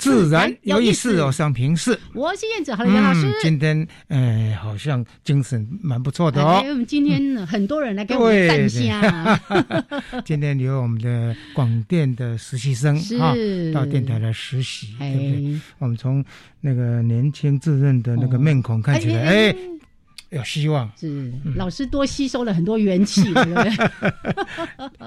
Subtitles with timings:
[0.00, 1.30] 自然有意思哦。
[1.30, 6.62] 上平视，我是燕子，好了，杨老师，今天哎，好像精神蛮不错的哦。
[6.66, 9.40] 我们今天很多人来给我们赞下。
[10.24, 13.34] 今天有我们的广电的实习生啊，
[13.74, 15.60] 到电台来实习，对不对？
[15.78, 16.24] 我们从
[16.60, 19.56] 那个年轻稚嫩的那个面孔看起来，哎。
[20.30, 20.90] 有希望。
[20.96, 23.70] 是老师多吸收了很多元气， 对不对？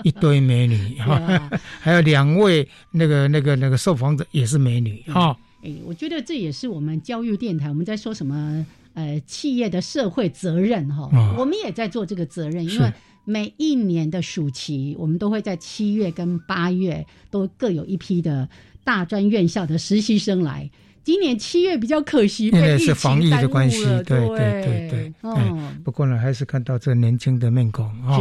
[0.03, 1.49] 一堆美女哈，
[1.79, 5.35] 还有两位那个那个那个受访者也是美女哈。
[5.63, 12.91] 哎，我觉得这也是我们教育电台我们在说什么呃企业的社会责任哈，我们也在做这个责任，因为
[13.23, 18.49] 每一年的暑期我们都会在七月跟八月都各有一批的
[18.83, 20.69] 大专院校的实习生来。
[21.03, 25.13] 今年七月比较可惜，因为是防疫的关系，对对对对。
[25.21, 28.17] 嗯，不过呢，还是看到这年轻的面孔啊，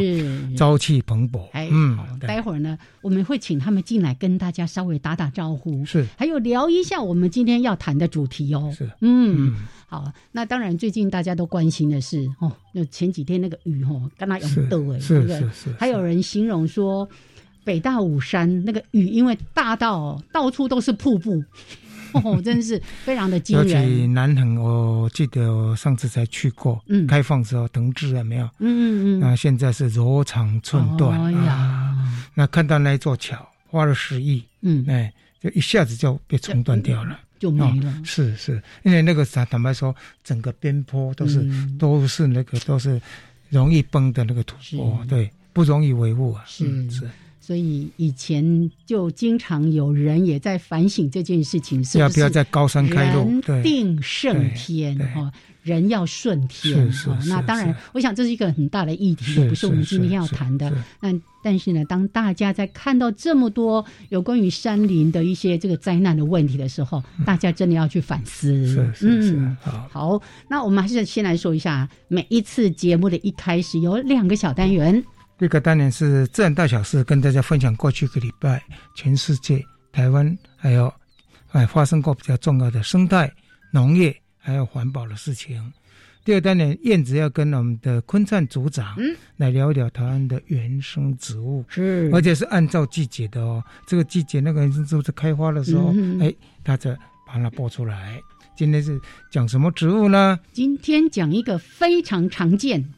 [0.56, 1.48] 朝气蓬勃。
[1.52, 8.72] 嗯，待会儿呢，我们会请他们进来跟大家稍微打打招呼，是，还有聊一下我们今天要谈的主题哦。
[8.76, 9.54] 是，嗯，
[9.86, 10.12] 好。
[10.32, 15.72] 那当然，最近大家都关心的是哦，那前几天那个雨哦，跟他有豆哎，是是是。
[15.78, 17.08] 还有人形容说，
[17.64, 21.42] 北大武山那个雨因为大到到处都是瀑布。
[22.14, 23.68] 哦，真是非常的惊人。
[23.68, 28.44] 尤其南横，我记得我上次才去过，嗯，开放时候腾志了没有？
[28.58, 29.20] 嗯嗯嗯。
[29.20, 31.96] 那现在是柔肠寸断啊！
[32.34, 37.94] 那看到那座桥，花了十亿，嗯，哎，就一下子就被冲断掉了，就没了。
[38.04, 41.46] 是是，因为那个坦坦白说，整个边坡都是
[41.78, 43.00] 都是那个都是
[43.48, 46.44] 容易崩的那个土坡，对，不容易维护啊。
[46.46, 47.08] 是是。
[47.42, 53.28] 所以以前就经常有人也在反省这件事情，是要不要在高山开路？
[53.44, 55.32] 人定胜天哈，
[55.64, 57.18] 人要顺天哈。
[57.26, 60.72] 那当然，我想这是一个很大的议题，不是我们今天要谈的。
[61.00, 68.64] 那但是呢，当大家在看到这么多有关于山林的一些这个灾难的问题的时候，大家真的要去反思。
[68.64, 69.56] 是是是。
[69.90, 75.04] 好，那我们还是先来说一下，每一次节目的一开始有两个小单元。
[75.42, 78.62] 这个当然是自然大小事，跟大家分享过去一个礼拜
[78.94, 79.60] 全世界、
[79.90, 80.94] 台湾还有
[81.50, 83.28] 哎发生过比较重要的生态、
[83.72, 85.60] 农业还有环保的事情。
[86.24, 88.96] 第二单元，燕子要跟我们的昆灿组长
[89.36, 93.60] 来聊一聊台湾的原生植物，是而且是按照季节的哦。
[93.84, 96.32] 这个季节那个原生植物在开花的时候，哎，
[96.62, 98.22] 大家把它播出来。
[98.56, 98.96] 今天是
[99.28, 100.38] 讲什么植物呢？
[100.52, 102.88] 今天讲一个非常常见。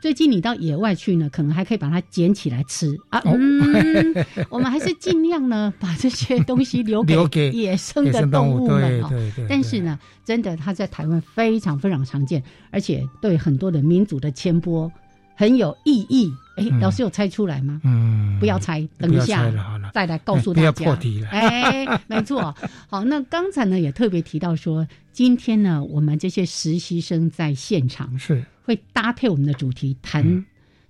[0.00, 3.20] 最近你到野外去呢，可能还可以把它捡起来吃啊。
[3.24, 4.14] 嗯，
[4.48, 9.10] 我们还是尽量呢，把这些东西留给 野生的动物们哈。
[9.48, 14.90] 但是呢，真的它在台湾非常非常常见，而且对很多的民族的迁播
[15.38, 16.34] 很有意义。
[16.56, 17.80] 哎，老师有猜出来吗？
[17.84, 19.48] 嗯，不要猜，等一下
[19.94, 20.72] 再来告诉大家。
[20.72, 21.28] 不要破题了。
[21.30, 22.52] 哎，没错。
[22.88, 28.44] 好，那刚才呢也特别提到说，今天呢我们这些实习生在现场是。
[28.64, 30.44] 会搭配我们的主题谈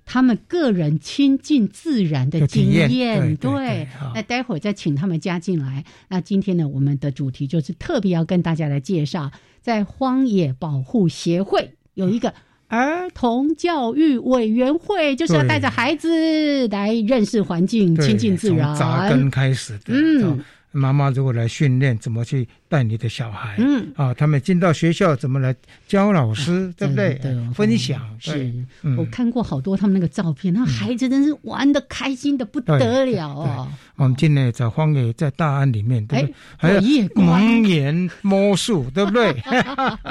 [0.05, 3.87] 他们个人亲近自然的经验，对。
[4.15, 5.85] 那待会儿再请他们加进来。
[6.09, 9.31] 那今天呢，我们的主题就是特别要跟大家来介绍，
[9.61, 12.35] 在荒野保护协会有一个
[12.69, 19.87] 儿童教育委员会，就是要带着孩子来认识环境、亲近自然，扎根开始的。
[19.89, 20.39] 嗯。
[20.71, 25.55] 妈妈如果来训练怎么去带你的小孩，嗯啊，他们进到学校怎么来
[25.87, 27.15] 教老师，对不对？
[27.23, 28.53] 对，分享是。
[28.97, 33.69] 我看过好多他们那个照片，那孩子真是玩的开心的不得了哦！
[33.97, 36.81] 我们今年在荒野，在大安里面，对，还有
[37.15, 39.35] 蒙眼魔术，对不对？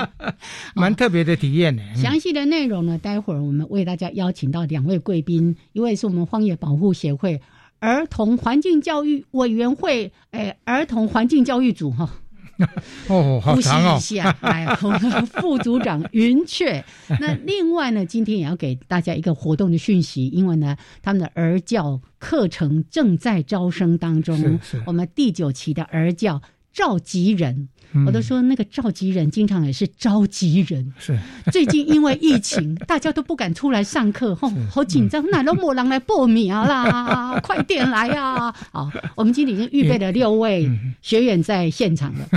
[0.74, 1.84] 蛮特别的体验呢。
[1.96, 7.40] 详细的内容呢，待会儿我们为大家邀请到两位贵宾，一位是我们荒野保护协会。
[7.80, 12.10] 儿童环境教育委员会，哎，儿童环境教育组哈，
[13.08, 13.94] 哦，好长哦。
[13.94, 14.76] 呼吸一下，哎呀，
[15.34, 16.84] 副组长云雀。
[17.20, 24.60] 那另外呢，今天也要给大家一个活动的讯息，因为呢，他们的儿教课程正在招生当中。
[24.86, 26.42] 我们第九期的儿教
[26.78, 27.70] 召集人。
[28.06, 30.94] 我都说那个召集人经常也是召集人。
[31.00, 31.18] 是
[31.52, 38.54] 最近因为疫情， 大家都不敢出来上课，吼，好紧张，哪都没人来报名啦， 快点来呀！
[38.72, 40.70] 好，我们今天已经预备了六位
[41.02, 42.28] 学员在现场了，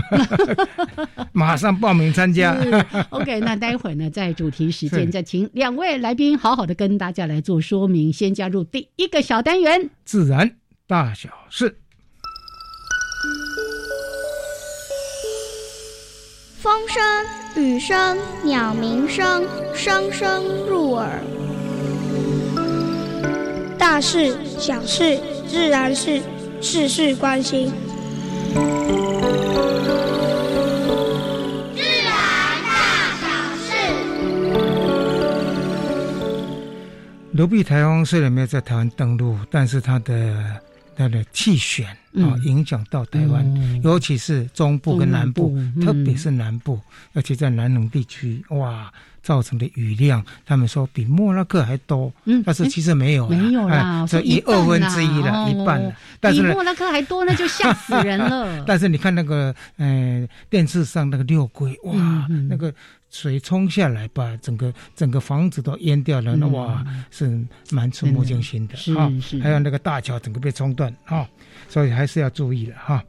[1.33, 2.57] 马上报名参加。
[3.11, 8.11] OK，那待会儿呢，在主题时间再请两位来宾好好的跟大家来做说明。
[8.13, 10.53] 先加入第一个小单元，自然
[10.87, 11.77] 大小事。
[16.63, 17.03] 风声、
[17.57, 21.09] 雨声、鸟鸣声，声声入耳。
[23.79, 25.19] 大事、小事、
[25.49, 26.21] 自然事，
[26.61, 27.73] 事事关心。
[31.75, 32.13] 自然
[32.69, 32.71] 大
[33.23, 33.73] 小事。
[37.33, 40.61] 罗碧台风虽然没有在台湾登陆，但是它的。
[41.01, 41.87] 它的气旋
[42.17, 46.79] 啊，影响到台湾，尤其是中部跟南部，特别是南部，
[47.15, 48.93] 而且在南冷地区，哇，
[49.23, 52.13] 造成的雨量，他们说比莫拉克还多。
[52.27, 55.91] 嗯，但是其实没有，没有啦，这一二分之一了，一半了。
[56.21, 58.63] 但是比莫拉克还多，那就吓死人了。
[58.69, 61.95] 但是你看那个，嗯，电视上那个六龟，哇，
[62.51, 62.71] 那个。
[63.11, 69.11] 水冲下来，把整个整个房子都淹掉了，那哇，是蛮触目惊心的啊。
[69.43, 71.29] 还有那个大桥整个被冲断啊，
[71.69, 73.05] 所以还是要注意的哈。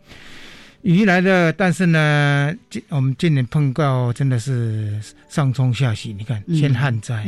[0.83, 4.99] 雨来了，但是呢，今我们今年碰到真的是
[5.29, 7.25] 上冲下洗，你看先旱灾，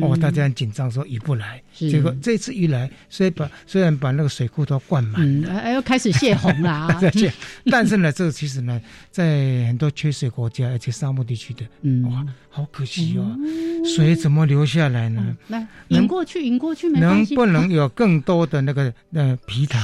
[0.00, 6.88] 哦，大家很紧张说雨不来，结果这次雨来，虽把虽然把那个水库都灌满了，哎，又开始泄洪了，
[7.70, 8.80] 但是呢，这个其实呢，
[9.10, 11.64] 在很多缺水国家而且沙漠地区的，
[12.08, 13.36] 哇，好可惜哦，
[13.84, 15.36] 水怎么流下来呢？
[15.48, 19.82] 来引过去，引过去没，能不能有更多的那个呃皮塘，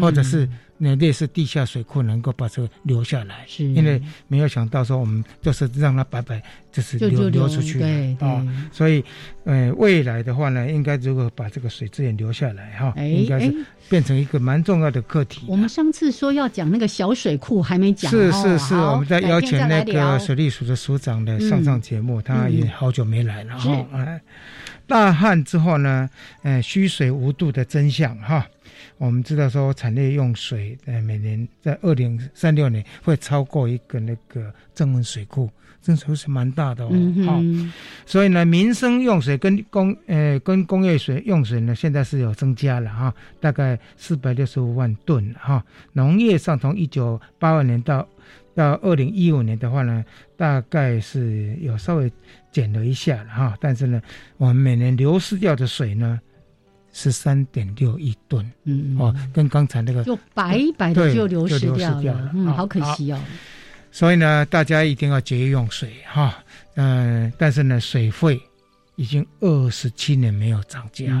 [0.00, 0.48] 或者是？
[0.82, 3.66] 那类似地下水库能够把这个流下来，是。
[3.66, 6.42] 因为没有想到说我们就是让它白白
[6.72, 7.82] 就是流流出去
[8.18, 8.42] 啊，
[8.72, 9.04] 所以
[9.44, 13.54] 呃未来的话呢，应该如果把这个水资源留下来哈，应该是
[13.90, 15.42] 变成一个蛮重要的课题。
[15.48, 23.86] 我们上次说要讲那个小水库还没讲，是是是，我们在邀请那个水利署的署长的上上节目，他也好久没来了哈。
[23.92, 24.20] 哎，
[24.86, 26.08] 大旱之后呢，
[26.44, 28.46] 呃，虚水无度的真相哈。
[28.96, 35.50] 我们知道说产业用水，呃，每年在二零三六年会超过一个那个增温水库，
[35.82, 36.90] 这数是蛮大的哦。
[37.26, 37.40] 好，
[38.06, 45.64] 所以呢，民生用水跟工呃跟工业水用水呢，现在是有增加了哈，大概四百六十五万吨哈。
[45.92, 48.06] 农业上从一九八二年到
[48.54, 50.04] 到二零一五年的话呢，
[50.36, 52.12] 大概是有稍微
[52.52, 54.00] 减了一下了哈，但是呢，
[54.36, 56.20] 我们每年流失掉的水呢。
[56.92, 63.20] 十三点六亿吨，嗯哦，跟刚才那个就白白的就流失掉了，嗯，好可惜哦。
[63.90, 66.42] 所以呢，大家一定要节约用水哈，
[66.74, 68.40] 嗯，但是呢，水费
[68.96, 71.12] 已经二十七年没有涨价，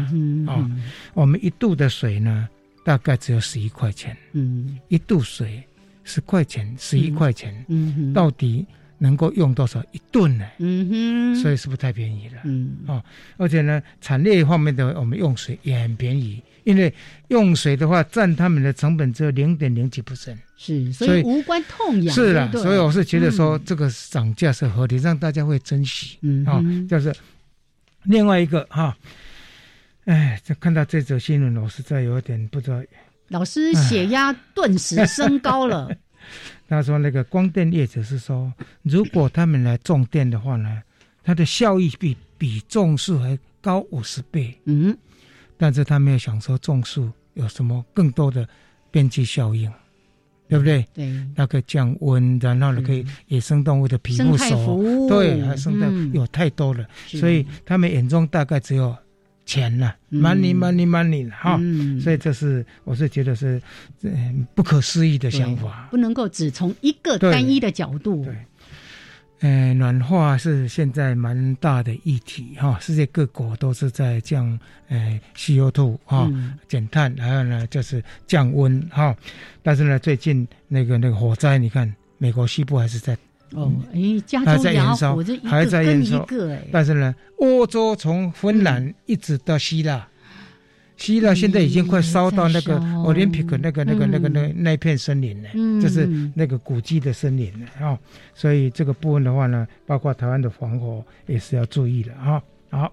[0.46, 0.70] 啊，
[1.14, 2.48] 我们一度的水呢，
[2.84, 5.62] 大概只有十一块钱，嗯，一度水
[6.04, 8.66] 十块钱，十一块钱，嗯，到底。
[9.02, 10.46] 能够用多少一吨呢？
[10.58, 10.88] 嗯
[11.34, 12.42] 哼，所以是不是太便宜了？
[12.44, 13.02] 嗯哦，
[13.38, 16.92] 而且呢，产业方面的我们用水也很便宜，因为
[17.28, 22.14] 用水的话占他们的成本只有零点零几 percent，是，所以无关痛痒。
[22.14, 26.18] 是的，所以我是觉得说这个涨价是合理，让大家会珍惜。
[26.20, 27.10] 嗯啊，就是
[28.02, 28.94] 另外一个哈，
[30.04, 32.82] 哎，就看到这则新闻，我实在有点不知道，
[33.28, 35.90] 老师血压顿时升高了。
[36.70, 40.80] 他说：“那个光电业者是说，如果他们来种电的话呢，
[41.24, 44.56] 它的效益比比种树还高五十倍。
[44.66, 44.96] 嗯，
[45.58, 48.48] 但是他没有想说种树有什么更多的
[48.92, 49.68] 边际效应，
[50.48, 50.86] 对不对？
[50.94, 58.96] 对，那个降温，然后呢，可以野生动物的皮肤熟，对，还生态有太多了，所以他们眼中大概只有。”
[59.50, 61.58] 钱了，money money money 了哈，
[62.00, 63.60] 所以这是我是觉得是
[64.54, 68.24] 不可思议的想法，不能够只从一个单一的角度。
[68.24, 68.36] 对，
[69.40, 76.30] 呃，暖化是现在蛮大的议题哈，世界各国都是在降呃 CO2 哈，
[76.68, 79.16] 减碳，还有呢就是降温哈，
[79.64, 83.18] 但是呢最近那个那个火灾，你看美国西部还是在。
[83.52, 86.24] 哦，哎，加州燃烧，还在燃烧。
[86.70, 90.06] 但是呢，欧洲从芬兰一直到希腊，
[90.96, 95.48] 希腊现在已经快烧到那个奥林匹克那个那个那个那那片森林了，
[95.82, 97.98] 就是那个古迹的森林了啊。
[98.34, 102.40] 所以这个部分的话呢，包括台湾的防火也是要注意的啊。
[102.70, 102.92] 好，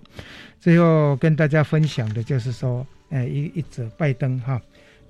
[0.59, 4.59] 最后跟大家分享的就是说，哎，一一则拜登哈，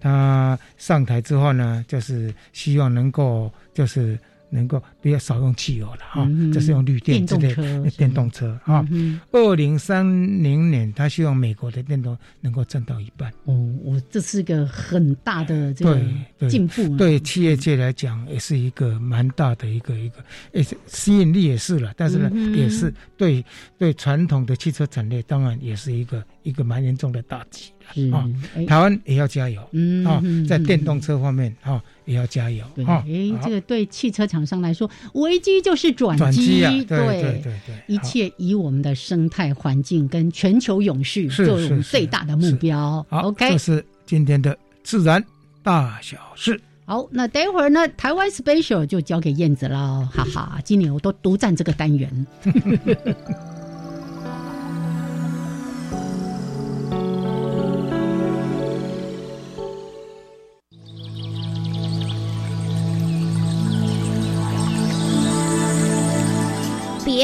[0.01, 4.19] 他上台之后呢，就是希望能够就是。
[4.49, 7.53] 能够比较少用汽油了哈，这是用绿电之类
[7.97, 8.85] 电动车哈。
[9.31, 10.05] 二零三
[10.43, 13.31] 零年，他希望美国的电动能够占到一半。
[13.45, 16.95] 哦，我这是个很大的这个进步。
[16.97, 20.23] 对企业界来讲，也是一个蛮大的一个一个，
[20.53, 21.93] 诶，吸引力也是了。
[21.97, 23.43] 但是呢，也是对
[23.77, 27.71] 对传统的汽车产业，当然也是一个一个蛮严重的打击。
[28.11, 28.29] 啊，
[28.67, 29.61] 台湾也要加油。
[29.71, 31.81] 嗯啊，在电动车方面啊。
[32.07, 33.03] 也要加油啊！
[33.05, 36.71] 哎，这个对汽车厂商来说，危机就是转机啊！
[36.71, 43.05] 对对对对，一切以我们的生态环境跟全球永续作为我们最大的目标。
[43.09, 45.21] 好，OK，这是今天的自然
[45.61, 46.57] 大小事。
[46.85, 50.61] 好，那待会儿呢，台湾 special 就交给燕子了，哈哈！
[50.63, 52.25] 今年我都独占这个单元。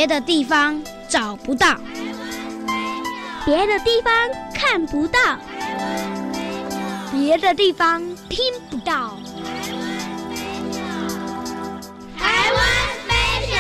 [0.04, 1.80] 别的地方找不到，
[3.46, 4.14] 别的地方
[4.54, 5.18] 看不到，
[7.14, 9.18] 别的地方听不到。
[12.18, 12.62] 台湾
[13.08, 13.56] special。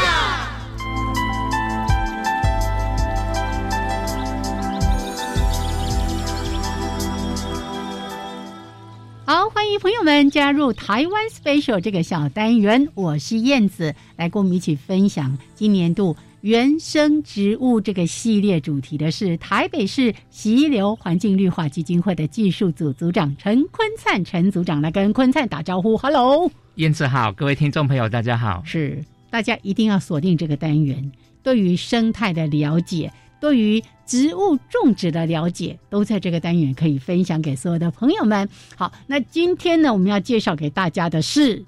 [9.25, 16.17] 好，欢迎朋友们加入台湾 special 这个小单元，我是燕子，来跟我们一起分享今年度。
[16.43, 33.09] 原生植物这个系列主题的是台北市溪流环境绿化基金会的技术组组长陈坤灿，陈组长来跟坤灿打招呼，Hello，燕子好，各位听众朋友大家好，是大家一定要锁定这个单元，对于生态的了解，
[33.39, 38.49] 对于植物种植的了解，都在这个单元可以分享给所有的朋友们。
[38.75, 41.63] 好，那今天呢，我们要介绍给大家的是。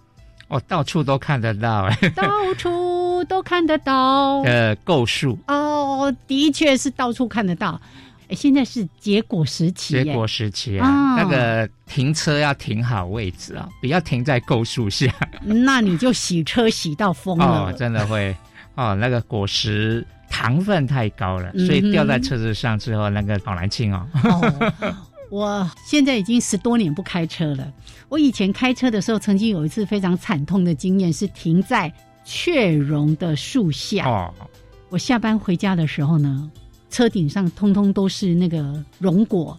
[0.49, 2.69] 哦，到处都看得到哎，到处
[3.23, 4.41] 都看得到。
[4.41, 7.79] 呃，构树哦，的确是到处看得到。
[8.27, 15.13] 哎，现在是结果时期，结果时期啊，那个停车要停好位置啊，不要停在构树下。
[15.45, 18.35] 那你就洗车洗到疯了，真的会
[18.73, 18.95] 哦。
[18.95, 24.07] 那个果实糖分太高了，所以掉在车子上之后，那个好难清哦。
[25.29, 27.71] 我现在已经十多年不开车了。
[28.09, 31.91] 我以前开车的时候，曾经有一次非常惨痛的经验，是停在
[32.25, 34.05] 雀榕的树下。
[34.05, 34.33] 哦，
[34.89, 36.51] 我下班回家的时候呢，
[36.89, 39.57] 车顶上通通都是那个榕果，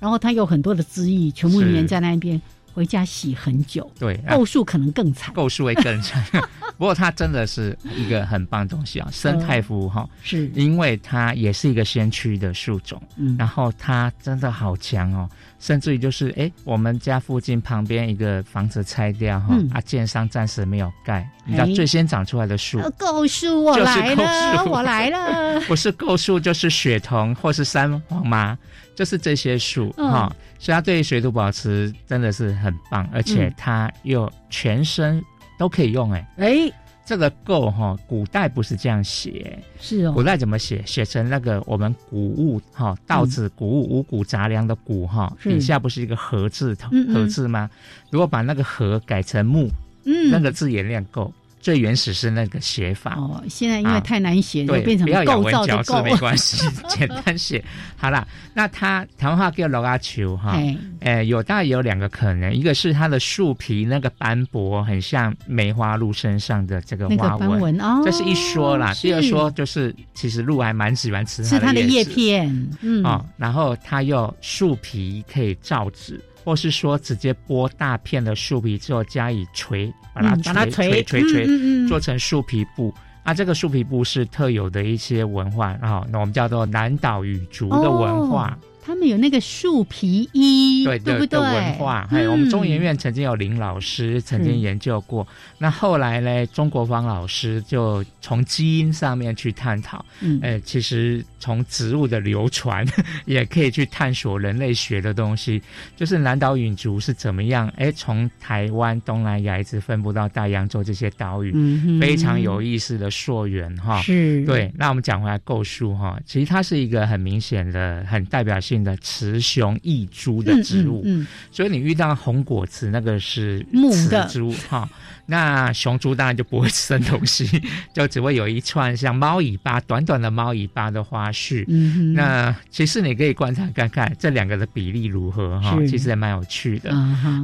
[0.00, 2.40] 然后它有很多的枝叶，全部粘在那边。
[2.76, 3.90] 回家洗很久。
[3.98, 6.22] 对，构树可能更惨，构树会更惨。
[6.76, 10.06] 不过它真的是一个很棒的东西啊，生态服务哈。
[10.22, 15.26] 是，因为它也是一个先驱的树种，嗯，然后它真的好强哦。
[15.58, 28.56] 甚至于就是，哎，我们家附近旁边一个房子拆掉哈，啊，建商暂时没有盖，你知道最先长出来的树，构树我来了，我来了， 不是构树就是雪桐或是山黄麻，
[28.96, 35.22] 就是这些树哈，所以它对水土保持真的是很棒，而且它又全身
[35.56, 36.72] 都可以用，哎，哎。
[37.08, 40.12] 这个够哈，古代不是这样写，是哦。
[40.12, 40.82] 古代怎么写？
[40.84, 47.70] 写成那个我们谷物哈，稻子谷物五谷杂粮的谷哈，底下不是一个禾字头禾字吗？
[48.10, 49.70] 如果把那个禾改成木，
[50.04, 51.32] 嗯，那个字也量够。
[51.66, 57.60] 最原始是那个写法哦，现在因为太难写，就变成构造的构，没关系， 简单写
[57.96, 58.24] 好了。
[58.54, 60.56] 那它台湾话叫罗阿球哈，
[61.00, 68.94] 哎，有大概有两个可能，一个是它的树皮那个斑驳，很像梅花鹿身上的这个花纹哦，这是一说啦。
[69.02, 72.48] 第二说就是其实鹿还蛮喜欢吃它的叶片，
[72.80, 76.22] 嗯，哦，然后它又树皮可以造纸。
[76.46, 80.36] 或是说直接剥大片的树皮之后加以锤，把它
[80.66, 82.94] 锤锤锤锤，做成树皮布。
[83.24, 88.56] 啊，这个树皮布是特有的一些文化，然后那我们叫做南岛语族的文化。
[88.80, 91.40] 他们有那个树皮衣，对对不对？
[91.40, 95.26] 文化，还有我们中研院曾经有林老师曾经研究过。
[95.58, 100.06] 那后来呢，中国方老师就从基因上面去探讨。
[100.20, 102.86] 嗯，哎，其实从植物的流传
[103.26, 105.60] 也可以去探索人类学的东西，
[105.96, 107.68] 就是南岛语族是怎么样？
[107.76, 111.52] 哎，从台湾、东南亚一直分布到大洋洲这些岛屿，
[112.00, 114.00] 非常有意思的溯源哈。
[114.00, 114.72] 是，对。
[114.76, 118.76] 那我们讲回来构树哈，其实它是一个很明显的、很代表性。
[118.86, 121.02] 的雌雄异株的植物。
[121.04, 124.88] 嗯，所以你遇到红果子，那个是母的植物哈。
[125.28, 127.60] 那雄株当然就不会生东西，
[127.92, 131.64] 就只会有一串像猫尾巴、短短的猫尾巴的花絮。
[131.68, 136.90] 嗯，那其实你可以观察看看这两个的比例如何哈，其实也蛮有趣的。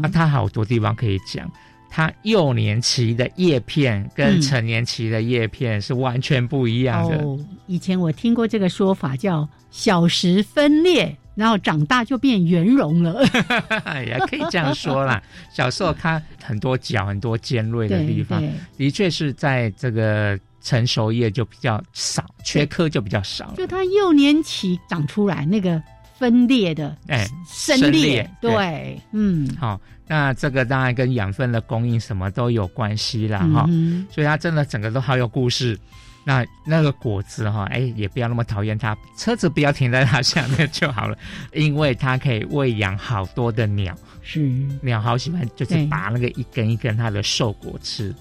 [0.00, 1.50] 那它好多地方可以讲。
[1.94, 7.18] 它幼年期的叶片跟成年期的叶片是完全不一样的。
[7.18, 13.22] 哦，以前我听过这个说法，叫小时分裂，然后长大就变圆融了。
[14.06, 15.22] 也可以这样说啦。
[15.52, 18.42] 小时候它很多角、很多尖锐的地方，
[18.78, 23.52] 的确是在这个成熟叶就比较少，缺颗就比较少。
[23.56, 25.82] 就它幼年期长出来那个
[26.18, 29.80] 分裂的，哎，生裂，对，嗯，好。
[30.08, 33.66] 那这个当然跟养分的供应什么都有关系啦，哈，
[34.10, 35.78] 所以它真的整个都好有故事。
[36.24, 41.16] 那那个果子哈，哎，也不要那么讨厌它，车子不要停在它下面就好了，
[41.54, 44.40] 因为它可以喂养好多的鸟，是
[44.82, 48.14] 鸟好喜欢，就是拔那个一根一根它的瘦果吃。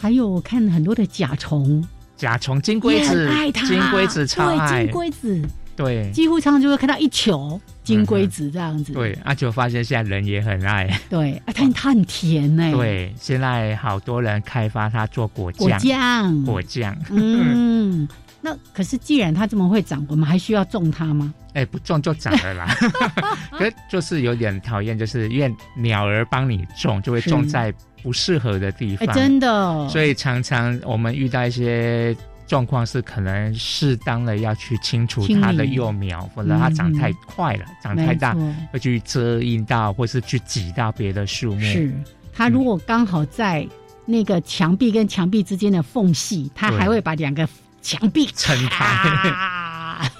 [0.00, 1.84] 还有我看很多的甲虫，
[2.16, 3.28] 甲虫金龟子，
[3.66, 5.42] 金龟子超爱金龟子。
[5.76, 8.94] 对，几乎常常就会看到一球金龟子这样子。
[8.94, 10.88] 对，阿九发现现在人也很爱。
[11.10, 12.72] 对，它它很甜呢。
[12.72, 15.68] 对，现在好多人开发它做果酱。
[15.68, 16.96] 果酱，果酱。
[17.10, 18.08] 嗯，
[18.40, 21.32] 那可是既然它这么会长，我们还需要种它吗？
[21.52, 22.66] 哎，不种就长了啦。
[23.58, 29.14] 可就是有点讨厌，就是因为鸟儿帮你种，就会种在不适合的地方。
[29.14, 29.88] 真的。
[29.88, 32.16] 所以常常我们遇到一些。
[32.46, 38.36] 状况是可能适当的要去清除它的幼苗，否则它长太快了，长太大
[38.72, 41.60] 会去遮阴到，或是去挤到别的树木。
[41.60, 41.94] 是
[42.32, 43.64] 它如果刚好在
[44.04, 47.48] 那个墙壁跟墙壁之间的缝隙，它还会把两个
[47.82, 48.84] 墙壁撑开。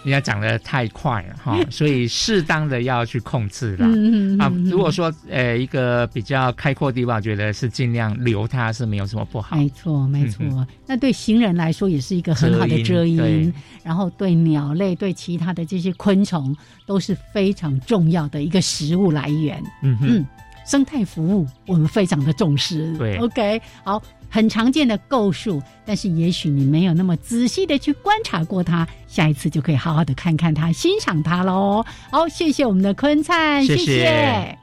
[0.03, 3.87] 人家长得太快了哈，所以适当的要去控制了
[4.43, 4.53] 啊。
[4.65, 9.57] 如果说呃一个比较开阔地方，觉得是尽量留它是没有什么不好。
[9.57, 10.67] 没错，没错。
[10.87, 16.57] 那对行人来说也是一个很好的遮阴，然后对鸟类、对其他的这些昆虫
[16.87, 19.63] 都是非常重要的一个食物来源。
[19.83, 20.27] 嗯嗯，
[20.71, 22.97] 生态服务我们非常的重视。
[22.97, 24.01] 对，OK，好。
[24.33, 31.85] 很常见的构树，但是也许你没有那么仔细的去观察过它，下一次就可以好好的看看它，欣赏它喽。
[32.13, 34.60] 好，谢谢我们的坤灿，谢谢。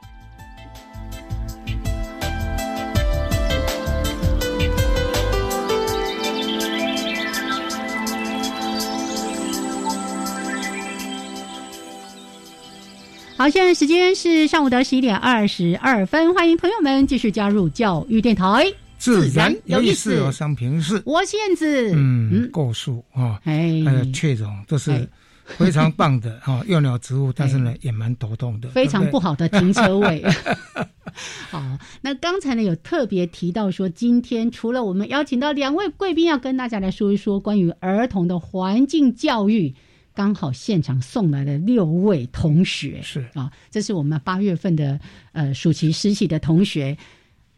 [13.38, 18.66] 好，现在时间是上午的十一点二十二分，欢迎朋友们继续加入教育电台。
[18.98, 21.00] 自然有意思，有商品是。
[21.06, 25.08] 我现子，嗯，构树啊，哎，还有雀种，都是
[25.44, 30.20] 非常棒的哈， 幼鸟植物，但是呢，也蛮头痛的，非常不好的停车位。
[31.48, 31.62] 好，
[32.00, 39.72] 那刚才呢有特别提到说，今天除了我们邀请到两位贵宾要跟大家来说一说关于儿童的环境教育，
[40.18, 44.98] 刚好现场送来了六位同学，是啊，这是我们八月份的
[45.30, 46.98] 呃暑期实习的同学。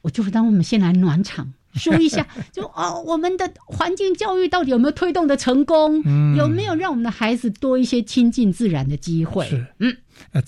[0.03, 6.03] 我就当我们先来暖场， 说一下，就哦，我们的环境教育到底有没有推动的成功？
[6.37, 9.49] 有没有让我们的孩子多一些亲近自然的机会？
[9.49, 9.97] 是，嗯，
[10.33, 10.43] 呃，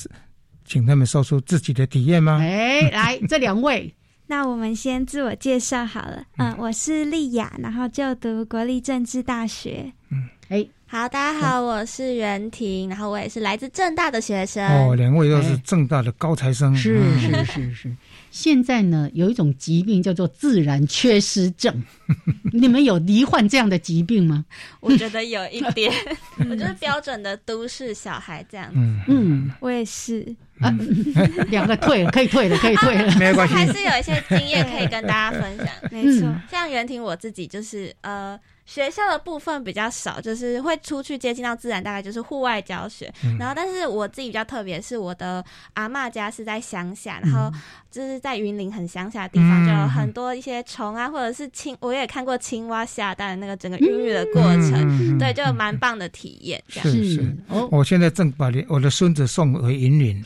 [0.66, 2.38] 请他们说出自己的体验吗？
[2.42, 3.94] 哎， 来，这两位，
[4.26, 6.24] 那我们先自我介绍好了。
[6.36, 9.94] 嗯，我是丽雅，然后就读国立政治大学。
[10.10, 10.68] 嗯，哎。
[10.92, 14.62] 好，大家好，我是袁婷，然后我也是来自正大的学生。
[14.68, 16.76] 哦，两位都是正大的高材生。
[16.76, 17.96] 是是是是。
[18.30, 21.82] 现在呢，有一种疾病叫做自然缺失症，
[22.52, 24.44] 你们有罹患这样的疾病吗？
[24.80, 25.90] 我觉得有一点，
[26.50, 28.78] 我就是标准的都市小孩这样子。
[29.08, 30.36] 嗯，我也是。
[30.60, 30.70] 啊
[31.48, 33.54] 两个退了，可以退了，可以退了，没关系。
[33.54, 35.66] 还是有一些经验可以跟大家分享。
[35.90, 38.38] 没错，像袁婷我自己就是呃。
[38.72, 43.12] 学校的部分比较少，就是会出去接近到自然，大概就是户外教学。
[43.38, 47.52] 然后，但是我自己比较特别，是我的阿妈家是在乡下，然后
[47.90, 56.62] 就是在云林很乡下的地方，就有很多一些虫啊，或者是青，我也看过青蛙下蛋的那个整个孕育的过程，对，就蛮棒的体验。
[56.68, 57.36] 是是，
[57.70, 60.24] 我现在正把我的孙子送回云林，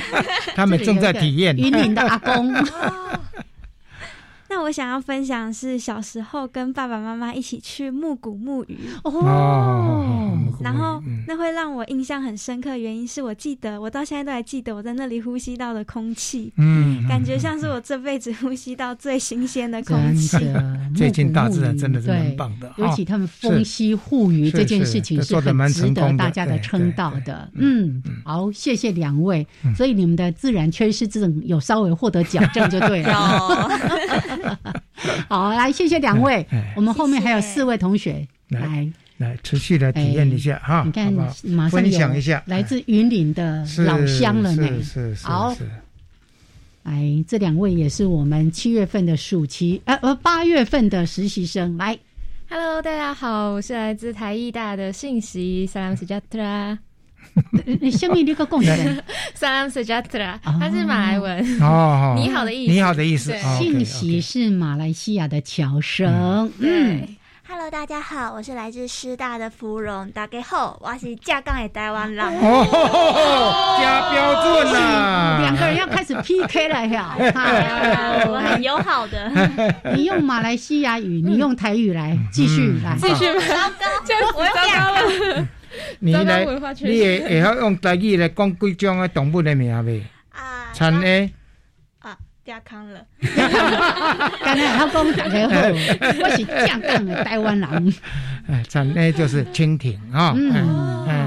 [0.54, 1.56] 他们正在体验。
[1.56, 2.52] 云林的阿公。
[4.48, 20.38] 那我想要分享是小时候跟爸爸妈妈一起去木谷木鱼哦，然后那会让我印象很深刻，原因是我记得，我到现在都还记得我在那里呼吸到的空气，嗯，感觉像是我这辈子呼吸到最新鲜的空气。
[20.94, 27.50] 最近大自然真的是很棒的，尤其他们风息护鱼这件事情是很值得大家的称道的。
[27.54, 29.46] 嗯，好，谢谢两位。
[29.76, 33.68] 所以你们的自然缺失症有稍微获得矫正就对了。
[35.28, 36.46] 好，来谢谢两位。
[36.74, 40.82] 我们后面还有四位同学来来持续的体验一下哈。
[40.84, 41.12] 你看，
[41.44, 44.82] 马上分享一下来自云岭的老乡了呢。
[44.82, 45.54] 是是好，
[46.82, 51.76] 来这两位也是我们七月份的暑期呃呃八月份的实习生。
[51.76, 51.98] 来
[52.48, 56.78] ，Hello，大家好，我是来自台艺大的信息 Salam Sejahtera。
[57.80, 59.02] 你下面那个贡献
[59.38, 63.34] ，Salam Sejahtera，它是马来文哦，你好的意思，你好的意思。
[63.58, 67.16] 信息是马来西亚的侨生，嗯。
[67.48, 70.10] Hello，大家好，我是来自师大的芙蓉。
[70.10, 72.26] 大家好，我是架杠的台湾人。
[72.26, 75.38] 哦，加标准啦！
[75.42, 77.14] 两个人要开始 PK 了呀！
[78.26, 79.30] 我很友好的。
[79.94, 83.32] 你用马来西亚语，你用台语来继续来，继续。
[83.48, 83.86] 糟糕，
[84.36, 85.48] 我又糟糕了。
[86.00, 86.46] 你来，
[86.80, 90.02] 你也也要用台语来讲几种的动物的名呗？
[90.30, 91.30] 啊，产 A。
[92.46, 97.94] 加康了， 刚才他讲大家好，我是正港的台湾人。
[98.48, 100.32] 哎，咱那就是蜻蜓啊。
[100.36, 101.26] 嗯，哎，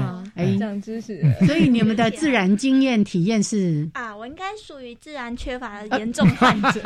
[0.58, 1.20] 长知识。
[1.46, 3.88] 所以你们的自然经验体验是？
[3.94, 6.80] 啊，我应该属于自然缺乏的严重患者。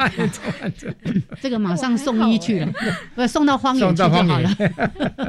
[1.40, 2.72] 这个马上送医去了，
[3.14, 4.50] 不送到荒野去就好了。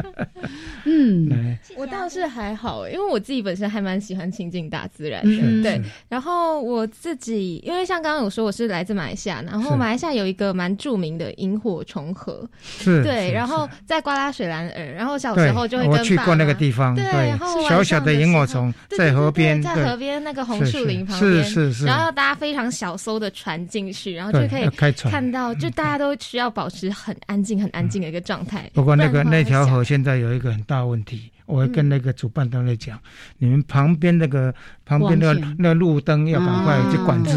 [0.86, 5.62] 嗯，我倒是还好，因为我自己本身还蛮喜欢亲近大自然的。
[5.64, 12.48] 对，然后我自己，因为像刚刚有说我是来自马来西亚，然后马来西亚有一个蛮著名的萤火虫河，
[12.84, 24.70] 对，然后在瓜拉水兰尔，然后小时候就会我去过那个地方，对，然后小小的萤火虫在河边，在河边那个红树林旁边，是是是，然后大家非常小艘的船进去，然后就可以
[25.10, 28.70] 看到，就大家都需要保持很安静、很安静的一个状态。
[28.74, 30.86] 不过那个那条河现在有一个很大。
[30.86, 33.00] 问题，我会跟那个主办单位讲，
[33.40, 34.54] 你们旁边那个
[34.86, 37.32] 旁边那个那路灯要赶快去管制，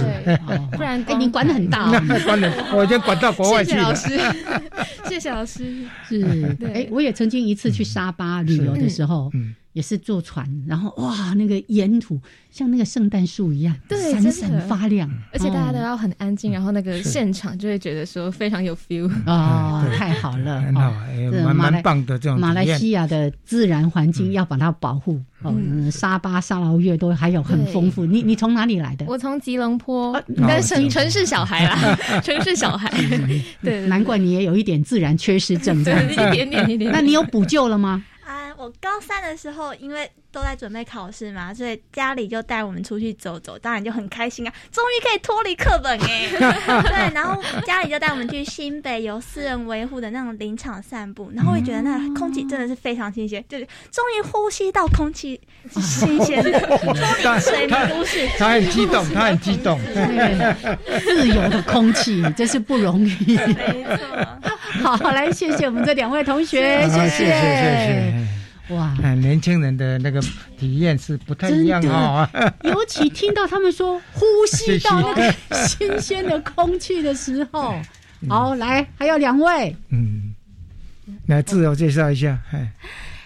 [0.72, 1.88] 不然哎，你管的很大，
[2.26, 3.94] 管的我已经管到国外去了。
[3.96, 4.34] 谢谢老师，
[5.08, 5.86] 谢谢老师。
[6.06, 9.54] 是，哎，我也曾经一次去沙巴旅游的时候，嗯。
[9.72, 20.92] 也是坐船，然后哇，那个沿途像那个圣诞树一样，对，闪闪发亮，而且大家都要很安静，然后那个现场就会觉得说非常有 feel 哦，太好了，很好，
[21.44, 28.04] 蛮蛮棒的这种马来西亚的自然环境要把它保护，嗯，沙巴、沙劳越都还有很丰富。
[28.04, 29.06] 你你从哪里来的？
[29.06, 32.90] 我从吉隆坡，但是城市小孩啦， 城市小孩，
[33.62, 36.90] 对，难怪你也有一点自然缺失症，对，一点点一点。
[36.90, 38.02] 那你有补救了吗？
[38.58, 46.26] 我高三的时候，因为都在准备考试嘛，所以家里就带我们出去走走，当然就很开心啊， 终于可以脱离课本哎。
[46.82, 55.40] 对，然后家里就带我们去新北有私人维护的那种林场散步，然后会觉得那空气真的是非常新鲜，就是终于呼吸到空气
[55.80, 58.26] 新鲜的，脱离水泥都市。
[58.36, 59.78] 他很激动，他很激动，
[61.04, 63.36] 自由的空气真是不容易。
[63.38, 68.47] 没错，好，来谢谢我们这两位同学，谢谢谢谢。
[68.70, 70.20] 哇，年轻人的那个
[70.58, 72.30] 体验是不太一样啊！
[72.64, 75.34] 尤其听到他们说呼吸到 那个
[75.66, 77.74] 新鲜的空气的时候，
[78.28, 80.34] 好，来还有两位，嗯，
[81.26, 82.70] 来自我介绍一下，嗨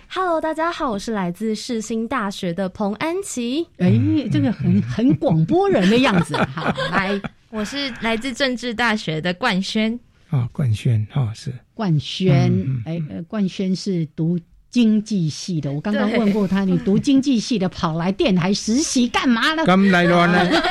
[0.08, 3.92] ，Hello，大家好，我是来自世新大学的彭安琪，哎，
[4.30, 9.98] 这个很很广播人的样子， 好，来，我是来自政治大学的冠轩，
[10.30, 11.52] 啊，冠轩，哈，是。
[11.74, 12.52] 冠轩，
[12.84, 14.38] 哎，冠轩是读。
[14.72, 19.62] 经济系的，我刚刚问过他，你读经济系的跑来电台实习干嘛呢？
[19.66, 20.62] 刚来乱呢，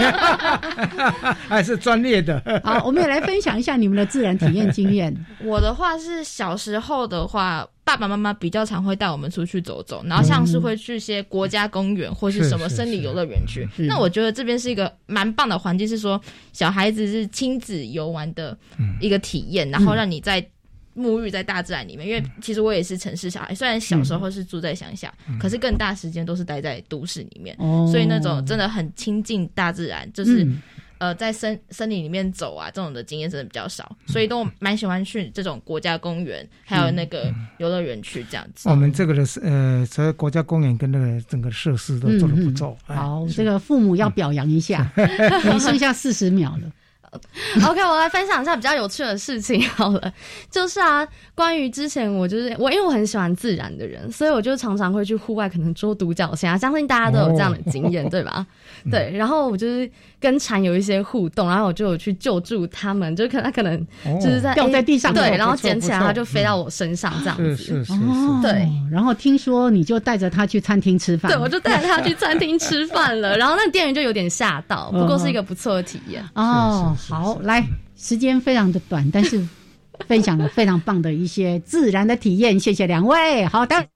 [1.48, 2.42] 还 是专业的。
[2.64, 5.16] 好，我们也来分享一下你们的自然体验经验。
[5.46, 13.70] 我的话是小时候的话，爸爸妈妈比较常会带我们出去走走，然后像是会去一些国家公园或是什么森林游乐园去。
[13.88, 16.20] 那我觉得这边是一个蛮棒的环境，是说
[16.54, 18.58] 小孩子是亲子游玩的
[19.00, 20.44] 一个体验，然后让你在。
[20.96, 27.56] 沐浴在大自然里面，因为其实我也是城市小孩，虽然小时候是住在乡下，可是更大时间都是待在都市里面，
[27.90, 30.46] 所以那种真的很亲近大自然，就是
[30.98, 38.70] 呃在森森林里面走啊，这种的经验真的比较少，所以都蛮喜欢去这种国家公园，还有那个游乐园去这样子。
[38.70, 42.78] 我们这个的呃，所以国家公园跟那个整个设施都做的不错。
[42.84, 44.92] 好，这个父母要表扬一下，
[45.52, 46.72] 你剩下四十秒了。
[47.68, 50.14] OK，我来分享一下比较有趣的事情 好了。
[50.50, 56.58] 就是啊，关于之前我就是我，因为我很喜欢自然的人，所以我就常常会去户外，可能捉独角仙啊。
[56.58, 58.46] 相信大家都有这样的经验，对吧？
[58.90, 59.12] 对。
[59.14, 63.86] 然后我就是跟蝉有一些互动，然后我就有去救助他们，就可它可能
[64.22, 67.58] 就是在掉在地上，对，然后捡起来，它就飞到我身上这样子。
[67.58, 68.00] 是是是。
[68.42, 68.70] 对。
[68.90, 73.38] 然后听说你就带着他去餐厅吃饭，对，我就带着他去餐厅吃饭了。
[73.38, 76.24] 然后那店员就有点吓到，不过是一个不错的体验。
[76.36, 79.42] 哦，好，来，时间非常的短，但是
[80.08, 83.46] 分享了非常棒的一些自然的体验，谢谢两位。
[83.46, 83.88] 好的，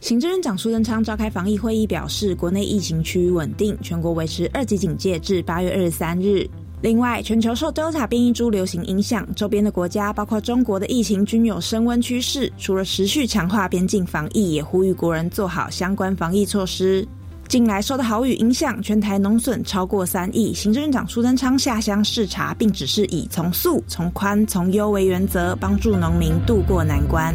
[0.00, 6.48] 行政院长苏贞昌召开防疫会议表示，国内疫情趋于稳定，全国维持二级警戒至八月二十三日。
[6.80, 17.06] 另外，全球受 Delta 变异株流行影响，周边的国家包括中国的疫情均有升温趋势，除了持续强化边境防疫，也呼吁国人做好相关防疫措施。
[17.48, 20.52] 近来受到豪雨影响，全台农损超过三亿。
[20.52, 27.34] 行政院长苏贞昌下乡视察，并指示以从速、从宽、从优为原则，帮助农民渡过难关。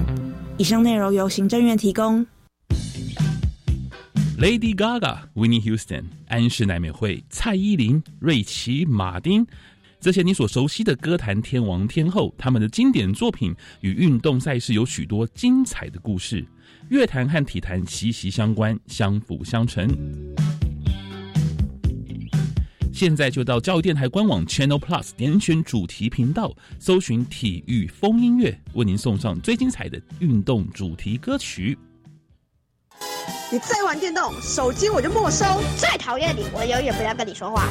[0.60, 2.24] 以上内容由行政院提供。
[4.38, 9.44] Lady Gaga、Winnie Houston、安室奈美惠、蔡依林、瑞奇·马丁，
[10.00, 16.46] 这些你所熟悉的歌坛天王天后，他们的经典作品与运动赛事有许多精彩的故事。
[16.90, 19.88] 乐坛和体坛息息相关，相辅相成。
[22.92, 31.78] 现在就到教育电台官网 Channel Plus 点选主题频道，搜寻“体育风音乐”，为您送上最精彩的运动主题歌曲。
[33.52, 35.46] 你再玩电动，手机我就没收！
[35.78, 37.68] 再讨厌你，我永远不要跟你说话。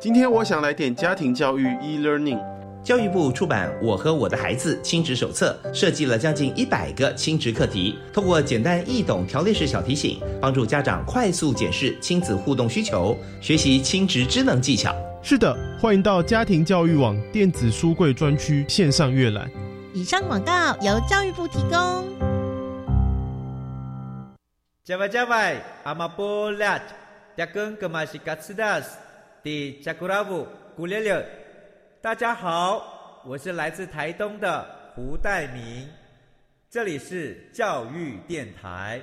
[0.00, 2.40] 今天我想来点家庭教育 e-learning。
[2.82, 14.96] 教育部出版《我和我的孩子亲职手册》，设计了将近一百个亲职课题，通过简单易懂条列式小提醒，帮助家长快速检视亲子互动需求，学习亲职智能技巧。
[15.22, 19.48] 是的，欢迎到家庭教育网电子书柜专区线上阅览。
[19.92, 21.78] 以上广告由教育部提供。
[24.82, 26.80] 加外加外，阿玛波拉，
[27.36, 28.96] 加根格玛西卡斯达斯，
[29.42, 31.22] 迪加古拉布古列列。
[32.02, 35.86] 大家好，我是来自台东的胡代明，
[36.70, 38.98] 这里是教育电台。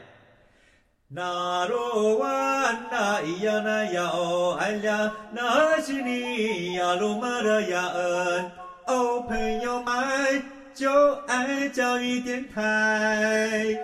[1.08, 8.52] 那罗哇那咿呀那呀哦哎呀，那是你呀鲁玛的呀恩
[8.88, 10.42] 哦，朋友们
[10.74, 13.78] 就爱教育电台。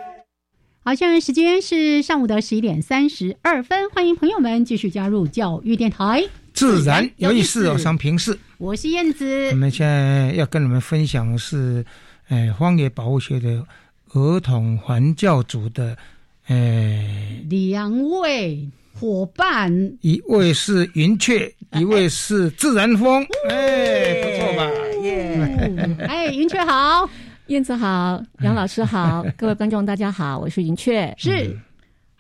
[0.84, 6.28] 好，现在时间是上午的十一点三十二分，欢迎朋友们继续加入教育电台。
[6.54, 8.38] 自然有意思，我想平视。
[8.58, 9.50] 我是燕子。
[9.50, 11.84] 我们现在要跟你们分享的是，
[12.28, 13.66] 哎，荒野保护学的
[14.14, 15.98] 儿童环教组的，
[16.46, 24.70] 哎，两位伙伴，一位是云雀，一位是自然风，哎，不错吧？
[25.02, 25.98] 耶！
[26.08, 27.10] 哎，云雀好，
[27.48, 31.58] 燕子好，杨老师好， 各位观众大家好，我是云雀，是。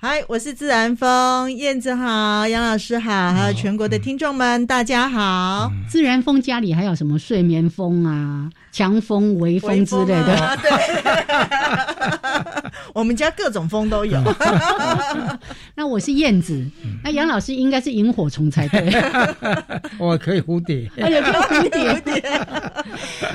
[0.06, 5.72] 嗨，我是自然风燕子好，杨老师好，还有全国的听众们，大家好。
[5.88, 10.58] 自然风家里还有什么睡眠风啊、强风、微风之类的？
[10.62, 10.70] 对，
[12.94, 14.22] 我们家各种风都有。
[15.74, 16.62] 那我是燕子，
[17.02, 18.94] 那杨老师应该是萤火虫才对。
[19.98, 22.42] 我 可以蝴蝶，哎呀，可以蝴蝶。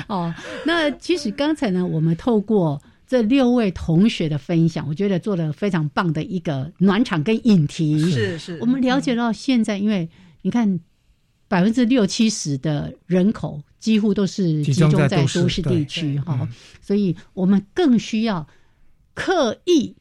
[0.05, 0.31] 哦，
[0.65, 2.79] 那其实刚才呢，我们透过。
[3.09, 7.99] 这六位同学的分享，我觉得做了非常棒的一个暖场跟引题。
[7.99, 10.07] 是是，我们了解到现在，因为
[10.43, 10.79] 你看
[11.47, 16.47] 百分之六七十的人口几乎都是集中在都市地区哈，
[16.81, 18.47] 所以我们更需要
[19.15, 19.95] 刻意。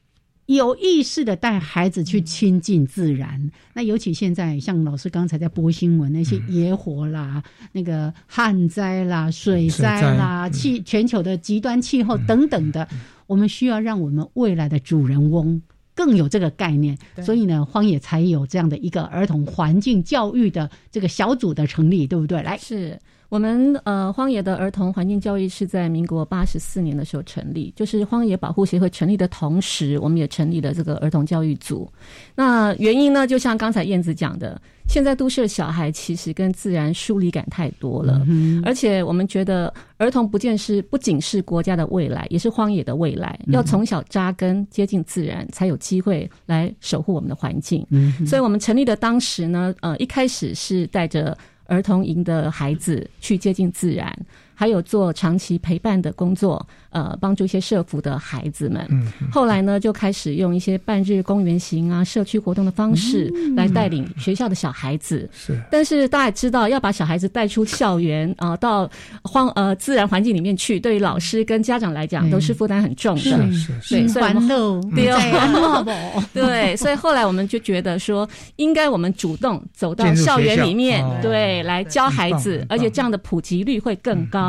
[0.57, 12.89] 有意识的带孩子去亲近自然，那尤其现在像老师刚才在播新闻，那些野火啦、那个旱灾啦、水灾啦、气全球的极端气候等等的，
[13.27, 15.61] 我们需要让我们未来的主人翁
[15.95, 16.97] 更有这个概念。
[17.23, 22.43] 所以呢，荒野才有这样的一个儿童环境教育的这个小组的成立，对不对？
[22.43, 22.99] 来是。
[23.29, 31.91] 我们呃，荒野的儿童环境教育是在民国八十四年的时候成立，就是荒野保护协会成立的同时，我们也成立了这个儿童教育组。
[32.35, 38.27] 那原因呢，就像刚才燕子讲的，现在都市的小孩其实跟自然疏离感太多了，
[38.65, 47.87] 而且我们觉得儿童不见是不仅是国家的未来，也是荒野的未来，要从小扎根接近自然，才有机会来守护我们的环境。
[48.27, 51.37] 所以我们成立的当时呢，呃，一开始是带着。
[51.69, 54.13] 儿童营的孩子去接近自然，
[54.59, 58.85] 还有做长期陪伴的工作，呃，帮助一些社服的孩子们。
[59.31, 65.31] 后来呢，就开始用一些半日公园型啊、社区活动的方式来带领学校的小孩子。
[65.33, 68.91] 是，但是大家也知道，要把小孩子带出校园啊，到
[69.23, 73.21] 荒呃自然环境里面去，对于老师跟家长来讲都是负担很重的。
[73.53, 74.81] 是是是，环路。
[74.91, 75.13] 对。
[75.13, 80.39] 哦，对，所以后来我们就觉得说，应该我们主动走到校。
[80.39, 84.48] 园里面，对，来教孩子，而且这样的普及率会更高。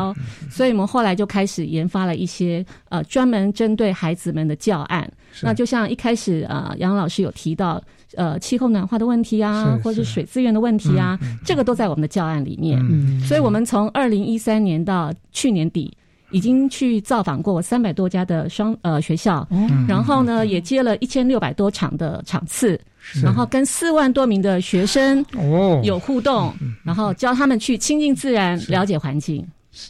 [0.49, 5.09] 所以我们后来就开始研发了一些呃专门针对孩子们的教案。
[5.41, 7.81] 那就像一开始呃杨老师有提到
[8.15, 12.79] 呃气候暖化的问题啊，或者是水资源的问题啊，这个都在我们的教案里面。
[12.81, 15.91] 嗯所以我们从二零一三年到去年底。
[16.31, 19.47] 已经去造访过三百多家的双呃学校，
[19.87, 22.79] 然后呢也接了一千六百多场的场次，
[23.23, 25.25] 然后跟四万多名的学生
[25.83, 29.43] 有互动，然后教他们去亲近自然，了解环境。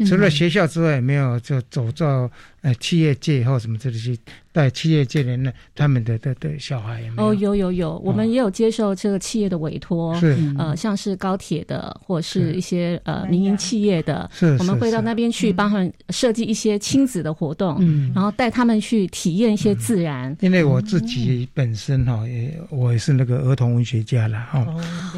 [0.08, 2.30] 除了学校之外，没有就走到
[2.62, 4.18] 呃企业界或什么这里去。
[4.52, 10.36] 在企业界人呢，他们的的的小孩哦，有有有，我们也有接受这个企业的委托，是。
[10.58, 20.36] 呃，像是高铁的，或是一些呃民营企业的，是我们会到那边去帮他们设计一些亲子的活动，嗯，然后带他们去体验一些自然。
[20.42, 24.66] 因为我自己本身哈，也我也是那个儿童文学家了哈，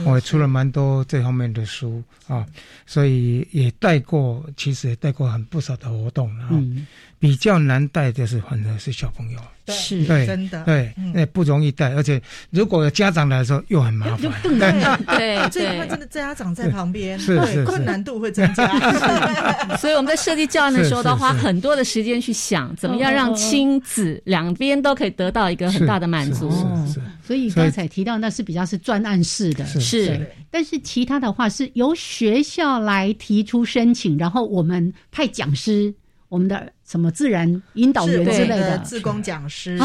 [0.05, 2.45] 我出了蛮多这方面的书啊，
[2.85, 6.49] 所以也带过，其实也带过很不少的活动啊。
[7.21, 14.31] 比较难带的是，反正是小朋友，是，对，真的，对，那不容易带，而且如果有家长来的时候又很麻烦，
[15.05, 18.67] 对，这一块真的家长在旁边，是是，困难度会增加。
[19.77, 26.49] 所以我们在设计教案的时候，都花很多的时间去想，怎么样让亲子两边都可以得到一个很大的满足。
[26.91, 35.93] 是，所以刚才提到那是比较是专案式的，是，但是其他的话是由学校来提出申请，然后我们派讲师。
[36.31, 38.77] 我们的什么自然引导员之类的。
[38.79, 39.83] 自工讲师是，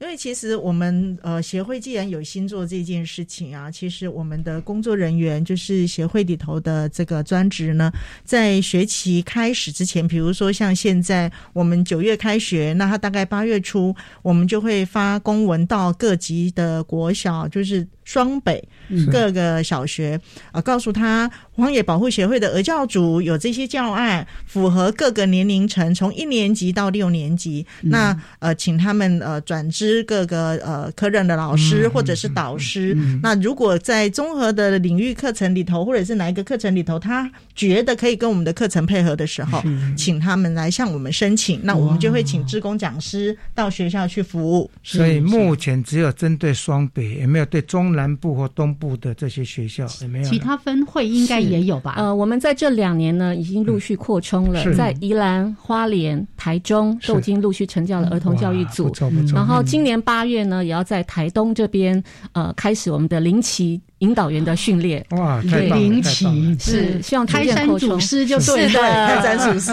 [0.00, 7.92] 因为其实我们呃协会既然有心做这件事情啊，其实我们的工作人员就是协会里头的这个专职呢，
[8.24, 18.66] 在学期开始之前，比如说像现在我们九月开学，那他大概八月初，我们就会发公文到各级的国小，就是双北
[19.12, 20.18] 各个小学
[20.52, 25.50] 啊，告诉他荒野保护协会的儿教组有这些教案，符合各个年。
[25.50, 32.96] 龄层从一年级到六年级，那呃，请他们呃转支各个呃科任的老师或者是导师。
[33.20, 39.60] 那如果在综合的领域课程里头，或者是哪一个课程里头，他觉得可以跟我们的课程配合的时候，
[39.96, 41.58] 请他们来向我们申请。
[41.64, 44.70] 那我们就会请职工讲师到学校去服务。
[44.84, 50.24] 所以目前只有针对双北，也没有对中南部或东部的这些学校，有没有。
[50.24, 51.94] 其他分会应该也有吧？
[51.96, 55.40] 呃，我们在这两年呢，已经陆续扩充了，在宜兰。
[55.60, 58.92] 花莲、台中都已经陆续成交了儿童教育组，
[59.32, 65.04] 然后今年八月呢，也要在台东这边呃开始我们的灵奇引导员的训练。
[65.10, 69.72] 哇，对，灵奇是希望开山祖师就是的，开山祖师。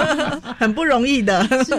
[0.58, 1.46] 很不容易的。
[1.64, 1.74] 是，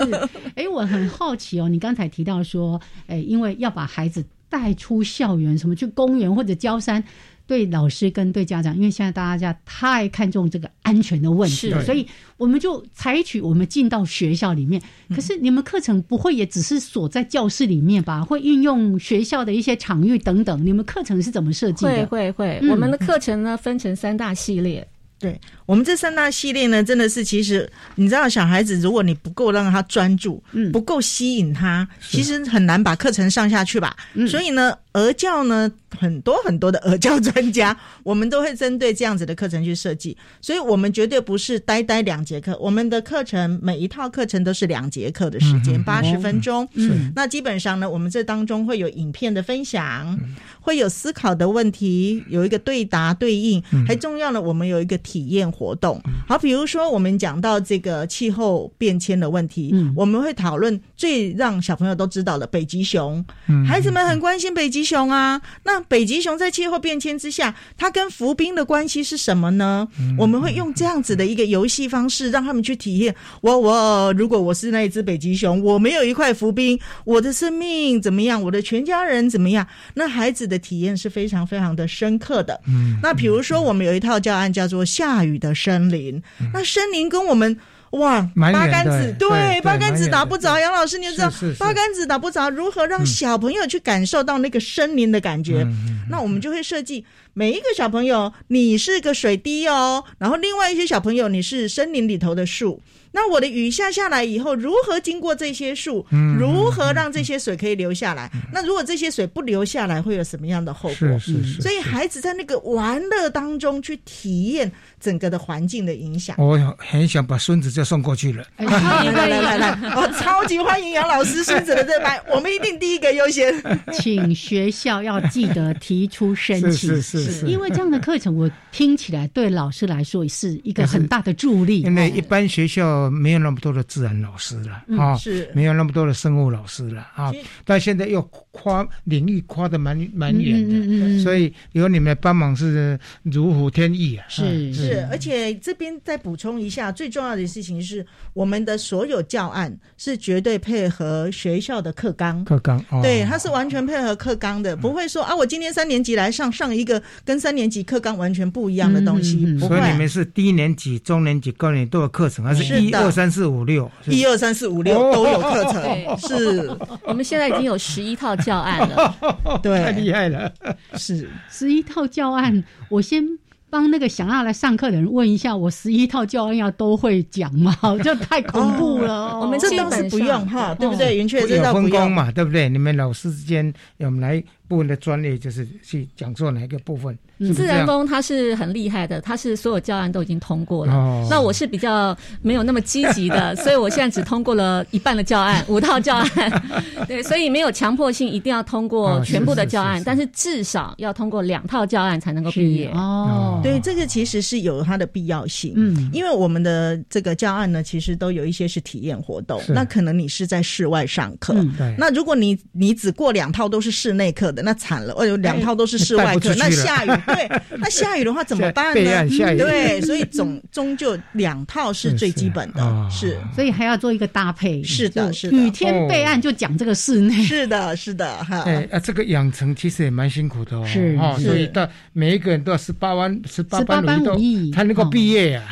[0.56, 7.04] 哎，我很好奇哦，你刚才提到说，哎，因为要把孩子带出校园，什么去公园或者郊山。
[7.46, 12.06] 对老师跟对家长，因为现在大家太看重这个安全的问题，所以
[12.36, 14.82] 我们就采取我们进到学校里面。
[15.16, 18.22] 可是你们课程不会也只是锁在教室里面吧？
[18.22, 20.66] 会运用学校的一些场域等等。
[20.66, 22.06] 你们课程是怎么设计的？
[22.08, 24.86] 会会会，我们的课程呢分成三大系列。
[25.20, 33.96] 对我们这三大系列呢，真的是其实你知道，小孩子如果你不够让他专注，嗯，不够吸引他，其实很难把课程上下去吧。
[34.30, 40.16] 所以呢，儿教呢，很多很多的儿教专家，我们都会针对这样子的课程去设计。
[40.42, 46.68] 所以我们绝对不是呆呆两节课，我们的课程每一套课程都是两节课的时间，八十分钟。
[46.74, 50.20] 嗯，那基本上呢，我们这当中会有影片的分享，
[50.60, 54.98] 会有思考的问题，有一个对答对应，还重要呢，我们有一个。
[55.08, 63.24] 体验活动，好，比如说我们讲到这个气候变迁的问题，我们会讨论最让小朋友都知道的北极熊，
[63.66, 65.42] 孩子们很关心北极熊啊。
[65.64, 69.88] 那北极熊在气候变迁之下，它跟浮冰的关系是什么呢？
[70.18, 73.16] 我们会用这样子的一个游戏方式，让他们去体验。
[73.42, 78.42] 我我如果我是那一只北极熊，我没有一块浮冰，我的生命怎么样？
[78.42, 79.68] 我的全家人怎么样？
[79.94, 82.60] 那孩子的体验是非常非常的深刻的。
[83.02, 84.84] 那比如说，我们有一套教案叫做。
[84.88, 87.56] 下雨的森林，那森林跟我们
[87.92, 90.60] 哇，八竿子对八竿子打不着。
[90.60, 95.66] 杨老师，你知道八竿子打不着，如何让小朋友去感受到那个森林的感觉？
[96.10, 102.82] 那我们就会设计每一个小朋友，你是个水滴哦，然后另外一些小朋友，你是森林里头的树。
[103.12, 106.06] 那我的雨下下来以后，如何经过这些树？
[106.40, 108.30] 如何让这些水可以流下来？
[108.54, 111.20] 那如果这些水不流下来，会有什么样的后果？
[111.20, 111.62] 是是是。
[111.62, 116.36] 所以孩子在那个玩乐当中去体验整个的环境的影响。
[116.38, 118.44] 我很想把孙子就送过去了。
[118.58, 123.54] 来来来来，我 超级欢迎杨老师孙子的这班， 我们一定第一个优先。
[123.94, 127.48] 请学校要记得提出申请，是是是。
[127.48, 131.82] 因为这样的课程，我听起来对老师来说是一个很大的助力。
[131.82, 132.97] 因为一般学校。
[133.12, 137.32] 没有那么多的自然老师了啊，是没有那么多的生物老师了啊。
[137.64, 138.22] 但现在又
[138.52, 144.26] 跨领域跨的蛮蛮远的，嗯所以有你们帮忙是如虎添翼啊。
[144.28, 152.44] 是是，而且这边再补充一下，最重要的事情是，我们的所有教案是绝对配合学校的课纲。
[152.46, 159.58] 课纲哦对，它是完全配合课纲的，不会说啊，我今天三年级来上上一个跟三年级课纲完全不一样的东西。
[159.60, 163.90] 所以你们是低年级、中年级、高年级都有课程，还是一二三四五六？
[164.06, 166.18] 一二三四五六都有课程。
[166.18, 166.70] 是，
[167.06, 169.16] 我们现在已经有十一套教案了，
[169.64, 170.52] 对，太厉害了。
[170.96, 173.26] 是十一套教案，我先。
[173.70, 177.76] 帮那个想要来上课的人问一下，我十一套教案要都会讲吗？
[178.02, 179.38] 这太恐怖了。
[179.42, 181.18] 我们这倒是不用哈，对不对？
[181.18, 182.70] 云雀这有分工嘛，对不对？
[182.70, 184.42] 你们老师之间我们来。
[184.68, 187.18] 部分的专业就是去讲座哪一个部分？
[187.54, 191.28] 自然风它是很厉害的，它是所有教案都已经通过了。
[191.30, 196.64] 那我是比较没有那么积极的， 所以我现在只通过了一半的教案，五套教案。
[197.08, 202.90] 对，所以没有强迫性一定要通过全部的教案，但是至少要通过两套教案才能够毕业。
[202.90, 205.74] 哦，对，这个其实是有它的必要性。
[205.76, 211.54] 嗯，因为我们的这个教案呢，其实都有一些是体验活动，那可能你是在室外上课。
[211.78, 214.52] 对，那如果你你只过两套都是室内课。
[214.62, 219.28] 那惨了，哎呦两套都是室外课，那下雨，对，那下雨的话怎么办呢？
[219.58, 224.84] 对，所以总终究两套是最基本的，是，所以还要做一个搭配。
[224.84, 228.62] 是的，是的，雨天备案就讲这个室内，是的，是的，哈。
[228.64, 235.64] 哎，啊，这个养成其实也蛮辛苦的哦，是，所以到每一个人都要十八万十八班五艺才能够毕业呀。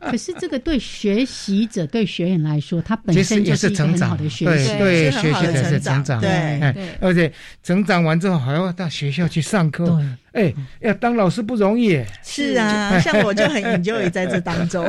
[0.00, 7.32] 可是这个对学习者、对学员来说，他本身就是一个很好的学习，对学习者是成长，对，对，而且。
[7.66, 10.00] 成长完之后还要到学校去上课，
[10.30, 12.00] 哎，要当老师不容易。
[12.22, 14.86] 是啊，像我就很 enjoy 在这当中。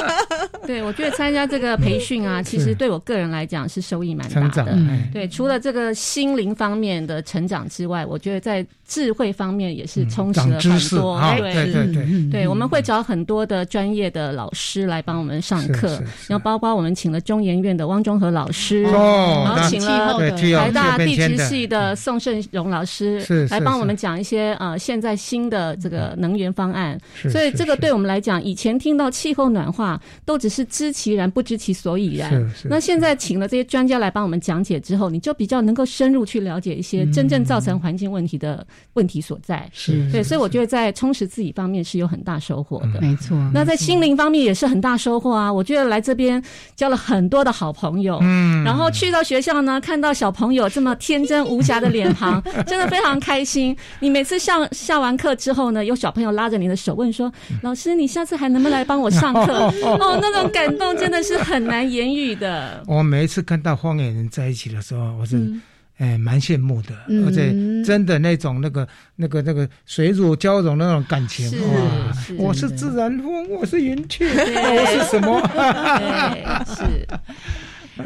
[0.66, 4.78] 对，我觉得参加这个培训啊， 其实对我个人来讲是收益蛮大的。
[5.10, 11.20] 对，除了这个心灵方面的成长之外，我觉得在智慧方面也是充实了很多。
[11.38, 18.92] 对对对，对，我们会找很多的专业的老师来帮我们上课，然后包括我们请了中研院的汪中和老师，然
[19.46, 20.18] 后请了
[20.58, 26.98] 台大地质系的宋胜荣老师来帮我们讲一些呃现在新的这个能源方案。
[27.30, 32.52] 所以这个对我们来讲，以前听到气候暖化都只是知其然不知其所以然。
[32.64, 39.68] 那现在请了这些专家来帮我们讲解之后，你就比较能够深入去了解一些真正造成环境问题的问题所在。
[39.72, 43.00] 是对，所以我觉得在充实自己方面是有很大收获的。
[43.00, 43.36] 没错。
[43.52, 45.52] 那在心灵方面也是很大收获啊！
[45.52, 46.42] 我觉得来这边
[46.74, 48.18] 交了很多的好朋友。
[48.22, 48.64] 嗯。
[48.64, 53.76] 然后去到学校呢，看到小朋友这么天真无瑕的脸庞， 真的非常开心。
[54.00, 62.82] 你每次上下完课之后呢，有小朋友拉着你的手问说：“老师，你下次还能不能来帮我上课？” 哦，那种感动真的是很难言语的。
[62.86, 65.52] 我每一次看到荒野人在一起的时候，我是
[66.00, 66.94] 哎蛮羡慕的，
[67.26, 67.52] 而且
[67.84, 72.16] 真的那种那个那个那个水乳交融那种感情哇！
[72.38, 75.40] 我是自然风，我是云雀，我是什么？
[76.64, 77.06] 是，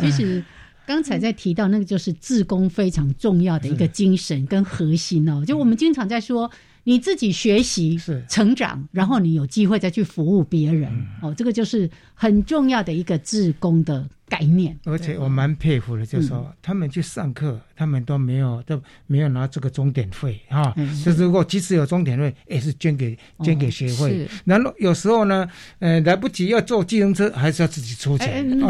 [0.00, 0.44] 其实
[0.84, 6.50] 刚才在提到那个就是自工非常重要的一个精神跟核心哦，就我们经常在说。
[6.86, 10.92] 你自己学习、成长，然后你有机会再去服务别人，
[11.22, 14.06] 哦，这个就是很重要的一个自工的。
[14.28, 24.26] 概念，而且我蛮佩服的，就是说他们去上课，他们都没有都没有拿这个钟点费哈，就是如果即使有钟点费，也是捐给捐给协会。
[24.44, 25.46] 然后有时候呢，
[25.78, 28.44] 呃，来不及要坐计程车，还是要自己出钱。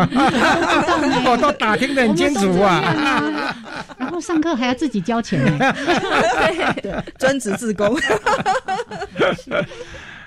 [1.27, 3.55] 我都打听的很清楚啊。
[3.97, 5.59] 然后上课还要自己交钱呢，
[6.83, 7.97] 对，专职自工。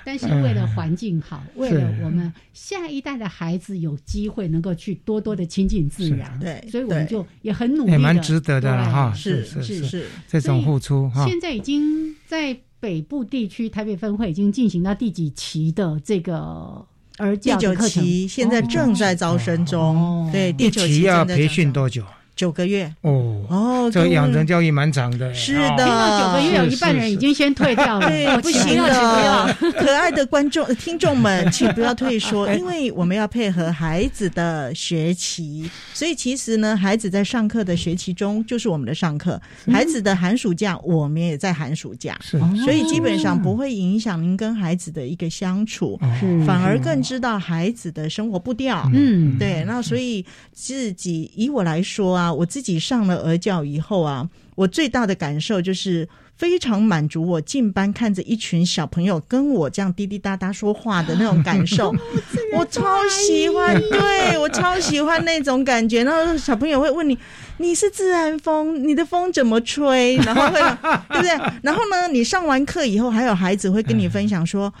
[0.08, 9.12] 但是为了环境好，为了我们下一代的孩子有机会能够去多多的亲近自然，对，所以我们就也很努力，也蛮值得的哈。
[9.14, 11.26] 是是是，这种付出哈。
[11.26, 16.82] 现在已经在北部地区台北分会已经进行到第几期的这个
[17.18, 20.26] 而教第九期，现在正在招生中。
[20.32, 22.02] 对，第九期要培训多久？
[22.38, 22.90] 九个月。
[23.00, 25.34] 哦哦，这养成教育蛮长的。
[25.34, 29.56] 是的，九个月有一半人已经先退掉了， 对，不行的。
[29.72, 45.98] 可爱的观众、听众们，请不要退缩，因为我们要配合孩子的学期， 所以其实呢，孩子在上课的学期中就是我们的上课，孩子的寒暑假我们也在寒暑假，是，所以基本上不会影响您跟孩子的一个相处，
[46.46, 48.88] 反而更知道孩子的生活步调。
[48.94, 52.27] 嗯，对，那所以自己以我来说啊。
[52.32, 57.26] 我自己上了儿教以后啊，我最大的感受就是非常满足。
[57.26, 61.94] 我进班看着一群小朋友跟我这样滴滴答答说话的那种感受，
[62.56, 63.80] 我超喜欢。
[63.90, 66.04] 对我超喜欢那种感觉。
[66.04, 67.18] 然后小朋友会问你
[67.58, 70.60] ：“你是自然风，你的风怎么吹？”然后会
[71.08, 71.30] 对不对？
[71.62, 74.72] 然后呢，你上完课以后，还有孩子会跟你分享说。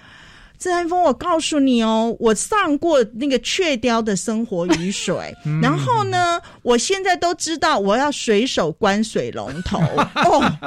[0.58, 5.32] 自然风，我告诉你哦，我上过那个雀雕的生活雨水，
[5.62, 9.78] 然后呢，我现在都知道我要随手关水龙头。
[10.16, 10.58] 哦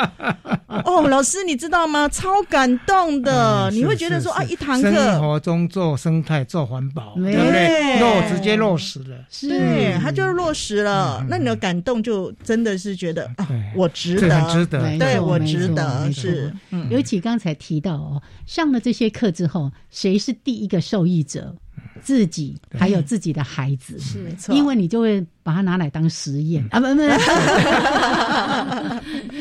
[0.85, 2.07] 哦，老师你知道吗？
[2.07, 7.99] 超感动的，你会觉得说啊，一堂课生活中做生态、做环保，对不对？
[7.99, 11.23] 落直接落实了，对，他就是落实了。
[11.29, 16.53] 那你的感动就真的是觉得啊，我值得，值得，对我值得是。
[16.89, 19.69] 尤其刚才提到哦，上了这些课之后。
[19.91, 21.55] 谁是第一个受益者？
[22.01, 26.79] 自己还有自己的孩子，是没错，因为你就会把它拿来当实验啊！
[26.79, 27.01] 不不，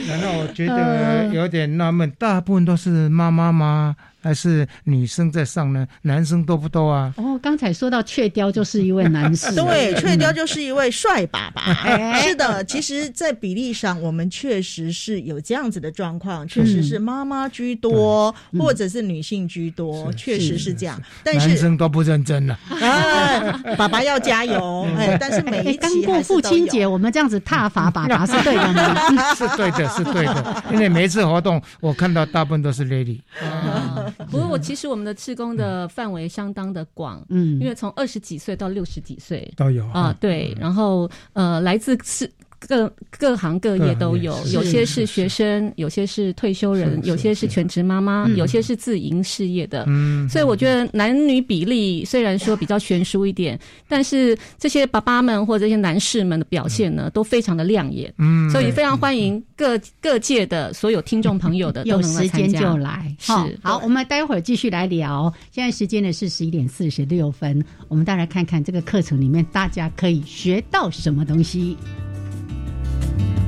[0.09, 3.96] 然后我觉得有点纳闷，大部分都是妈妈吗？
[4.22, 5.86] 还是女生在上呢？
[6.03, 7.11] 男生多不多啊？
[7.16, 11.72] 哦，刚才说到雀雕就是一位男士， 对，雀雕就是一位帅爸爸。
[12.20, 21.01] 是的，其实，在比例上，我们确实是有这样子的状况，确实是妈妈居多，或者是女性居多，确实是这样。
[21.24, 22.59] 但是男生都不认真了。
[23.78, 24.86] 爸爸要加油！
[24.98, 29.34] 哎，但是每一刚过父亲节，我们这样子踏伐爸爸是对的吗？
[29.34, 30.64] 是对的，是对的。
[30.72, 33.20] 因为每次活动，我看到大部分都是 lady。
[34.30, 42.30] 不过我其实我们的志工的范围相当的广，嗯，因为从二十几岁到六十几岁都有啊，对，然后呃，来自是。
[42.68, 49.84] 各各行各业都有，有些是学生，有些是退休人，有些是全职妈妈，有些是自营事业的。
[49.88, 53.58] 嗯，所以我觉得男女比例虽然说比较悬殊一点，
[53.88, 58.12] 但是这些爸爸们或这些男士们的表现呢，都非常的亮眼。
[58.18, 63.12] 嗯，所以非常欢迎各各界的所有听众朋友的 有时间就来。
[63.18, 63.32] 是
[63.62, 65.32] 好，我们待会儿继续来聊。
[65.50, 71.76] 现在时间呢是十一点四十六分，我们再来看看这个课程里面大家可以学到什么东西。
[73.01, 73.39] Thank you.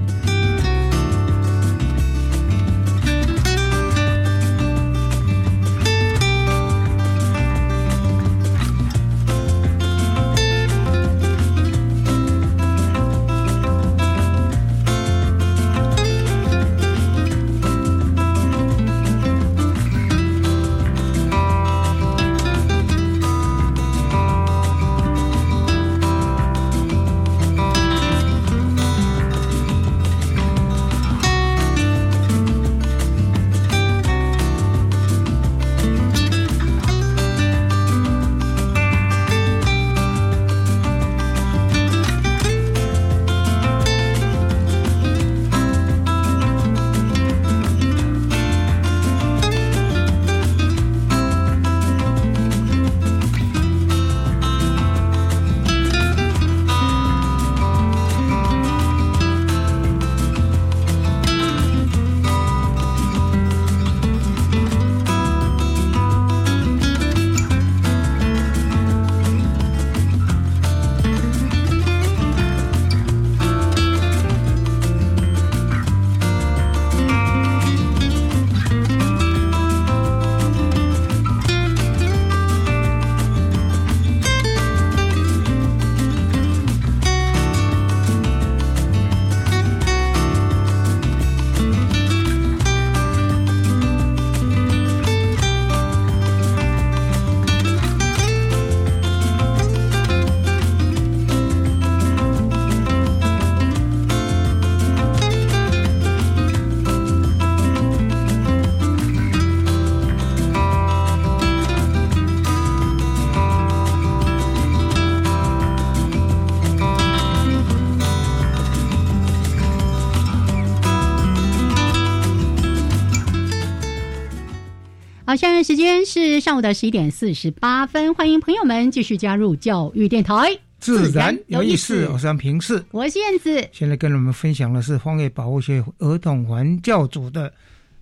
[125.63, 130.35] 时间是上午的十一点四十八分，欢迎朋友们继续加入教育电台。
[130.81, 132.09] 自然有意思。
[132.09, 133.69] 我是平视，我是燕子。
[133.71, 137.53] 现在跟我们分享的是荒野保护协会儿童环教组的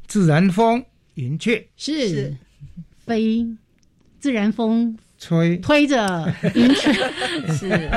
[0.07, 0.83] 自然风
[1.15, 2.35] 云雀，是
[3.05, 3.47] 飞
[4.19, 4.97] 自然风。
[5.19, 6.91] 吹推着云雀
[7.53, 7.91] 是，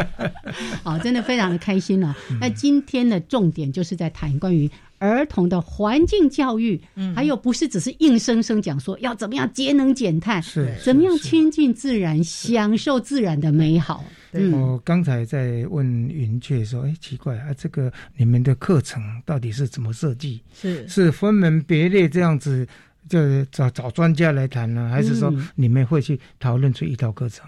[0.84, 2.14] 好， 真的非常的开心了。
[2.42, 4.70] 那今天的重点就是在谈关于
[5.04, 14.06] 儿童的环境教育，嗯，还有不是只是硬生生讲说要怎么样节能减碳，是怎么样亲近自然，享受自然的美好。
[14.54, 20.42] 我刚才在问云雀说：“哎，奇怪啊，这个你们的课程到底是怎么设计？
[20.54, 22.66] 是是分门别类这样子？”
[23.10, 27.46] 就是找找专家来谈呢，还是说你们会去讨论出一套课程？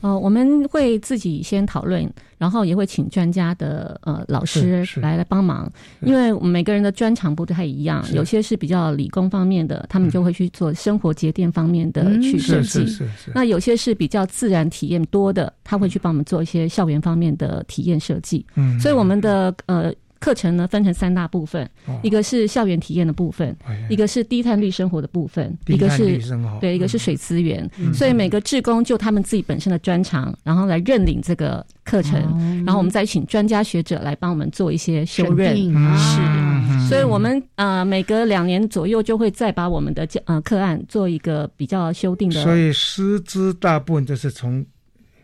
[0.00, 5.70] 呃，我们会自己先讨论，然后也会请专家的呃老师来来帮忙，
[6.00, 12.84] 因为每个人的专长不太一样，有些是比较理工方面的，他们就会去做生活节电方面的去设计；
[13.34, 18.44] 那有些是比较自然体验多的，他会去帮我们做一些校园方面的体验设计。
[18.54, 19.92] 嗯，所以我们的呃。
[20.18, 21.68] 课程呢分成三大部分，
[22.02, 23.56] 一个是校园体验的部分，
[23.88, 26.18] 一个是低碳绿生活的部分，一个是
[26.60, 27.68] 对，一个是水资源。
[27.92, 32.20] 所以每个志工就他们自己本身的专长，然后来认领这个课程，
[32.64, 35.54] 然后我们再请专家学者来帮我们做一些修认。
[35.96, 42.42] 是，所以我们呃每隔两年左右就会再把我们的呃课案做一个比较修订的。
[42.42, 44.64] 所以师资大部分就是从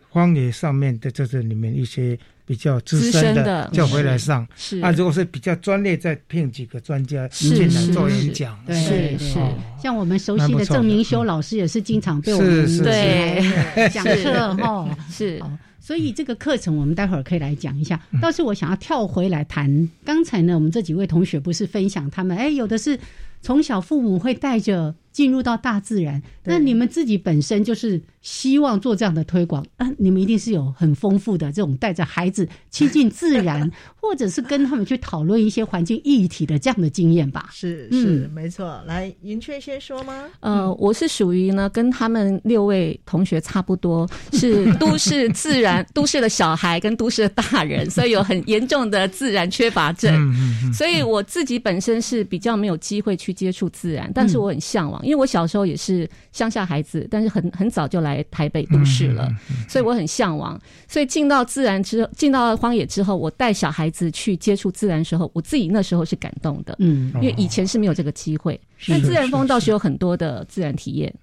[0.09, 2.17] 荒野上面的，就是里面一些。
[2.53, 8.55] 比较资深的叫回来上，是啊，如果是比较专业，再聘几个专家进来做演讲。
[8.67, 9.39] 对，是。
[9.81, 13.41] 像我们熟悉的郑明修老师也是经常被我们对
[13.89, 14.87] 讲课 哈。
[15.09, 15.41] 是，
[15.79, 17.99] 所以这个课程我们待会儿可以来讲一下。
[18.21, 22.99] 倒是我想要跳回来谈，刚才呢，我们这几位同学不是分享他们，哎，有的是
[23.41, 28.01] 从小父母会带着进入到大自然，那你们自己本身就是。
[28.23, 37.49] 希望做这样的推广，啊，你们一定是有很丰富的这种带着孩子亲近自然， 或者是跟他们去讨论一些环境议题的这样的经验吧？
[37.51, 38.81] 是是没错。
[38.87, 40.23] 来，云雀先说吗？
[40.39, 50.33] 呃，我是属于呢，跟他们六位同学差不多， 是都市自然都市的小孩跟都市的大人，所以有很严重的自然缺乏症。
[50.73, 58.23] 所以我自己本身是比较没有机会去接触自然，但是我很向往，因为我小时候也是乡下孩子，但是很很早就来。
[58.31, 59.29] 台北都市了，
[59.67, 60.59] 所以我很向往。
[60.87, 66.75] 所以进到自然之后，进到荒野之后，我带小孩子去接触自然时候，我自己那时候是感动的。
[66.79, 68.59] 嗯，因为以前是没有这个机会。
[68.87, 71.13] 但自然风倒是有很多的自然体验。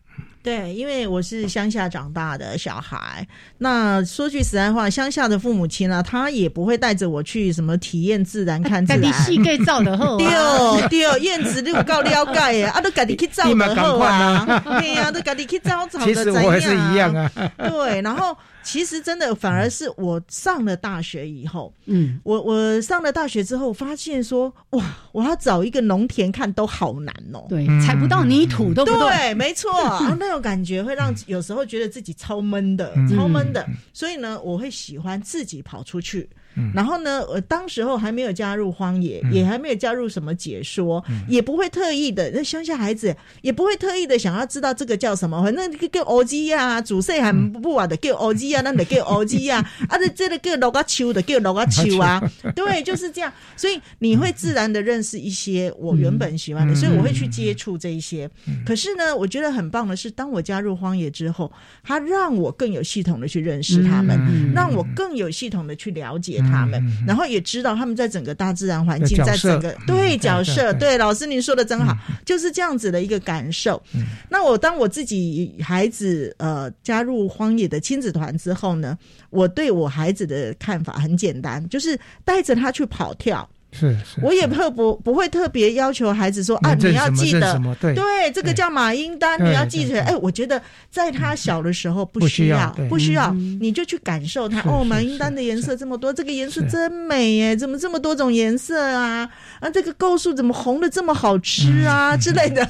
[0.42, 3.26] 对，因为我是乡下长大的小孩，
[3.58, 9.02] 那说句实在话，乡下的父母亲呢，他也不会带着我去什么体验自然、看自然。
[9.02, 16.06] 家己去造的后， 对对，燕子你有够了解啊，都家己去造的后啊，对呀，都家己去造草的。
[16.06, 17.30] 其实我也是一样啊。
[17.58, 18.36] 对，然后。
[18.62, 29.34] 其实真的，反而是我上了大学以后，嗯，我我上了大学之后，发现说，哇，我要找一个农田看都好难哦，对，踩不到泥土，对不对？
[29.34, 29.70] 没错，
[30.18, 36.28] 那种感觉会让有时候觉得自己超闷的，超闷的，所以呢，我会喜欢自己跑出去。
[36.74, 42.30] 然后呢，呃当时候还没有加入荒野，也还没有加入什么解说，也不会特意的。
[42.34, 52.20] 那乡下孩子也不会特意的想要知道这个叫什么，反正叫欧鸡啊，主菜还不完的叫欧鸡啊，那得叫欧鸡啊， 啊，这这个叫罗嘎秋的叫罗个 秋啊，
[52.54, 53.32] 对，就是这样。
[53.56, 58.28] 所以你会自然的认识一些我原本喜欢的，所以我会去接触这一些。
[58.66, 61.50] 可是呢，我觉得很棒的是，当我加入荒野之后，
[61.82, 66.39] 它让我更有系统的去认识他们，让我更有系统的去了解。
[66.40, 73.82] 他们，然后也知道他们在整个大自然环境，在整个对角色，对老师您说的真好，就是这样子的一个感受。
[74.28, 78.96] 那我当我自己孩子呃加入荒野的亲子团之后呢，
[79.30, 83.48] 我对我孩子的看法很简单，就是带着他去跑跳。
[83.72, 90.02] 是，我也特不不会特别要求孩子说啊，你要记得，对对，这个叫马英丹，你要记得。
[90.02, 90.60] 哎，我觉得
[90.90, 94.60] 在他小的时候不需要，不需要，你就去感受它。
[94.62, 99.30] 哦，马英丹的颜色这么多，这个颜色真美耶，怎么这么多种颜色啊？
[99.60, 102.68] 啊，这个构树怎么红的这么好吃啊之类的，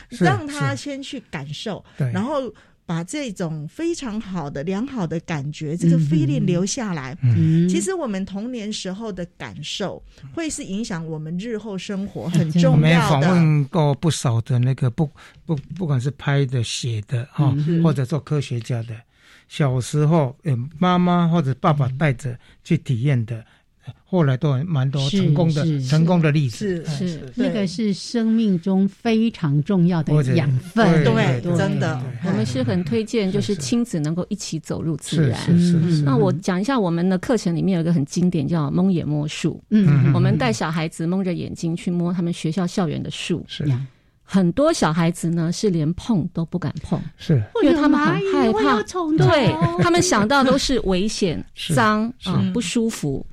[0.20, 1.84] 让他先去感受，
[2.14, 2.54] 然后。
[2.90, 7.16] 把这种非常好的、良好的感觉，这个 feeling 留下来。
[7.22, 12.72] 嗯，其实我们童年时候的感受，会是影响我们日后生活很重要的。
[12.72, 15.08] 我们访问过不少的那个不
[15.46, 18.96] 不，不管是拍的、写的哈，或者做科学家的，
[19.48, 23.46] 小时候，呃，妈妈或者爸爸带着去体验的。
[24.06, 26.84] 后来都蛮多成功的成功的例子。
[26.86, 31.04] 是是，那个是生命中非常重要的养分。
[31.04, 35.40] 对，真的，我们是很推荐，就是亲子能够一起走入自然。
[35.40, 36.02] 是是是。
[36.04, 39.62] 那我讲一下我们的课程里面有一个很经典，叫蒙眼摸树。
[39.70, 43.46] 嗯，我们带小孩子蒙着眼睛去摸他们学校校园的树。
[43.48, 43.64] 是。
[44.32, 48.84] 很多小孩子呢是连碰都不敢碰，是因为他们很害怕，
[49.18, 49.52] 对
[49.82, 53.26] 他们想到都是危险、 脏啊不舒服。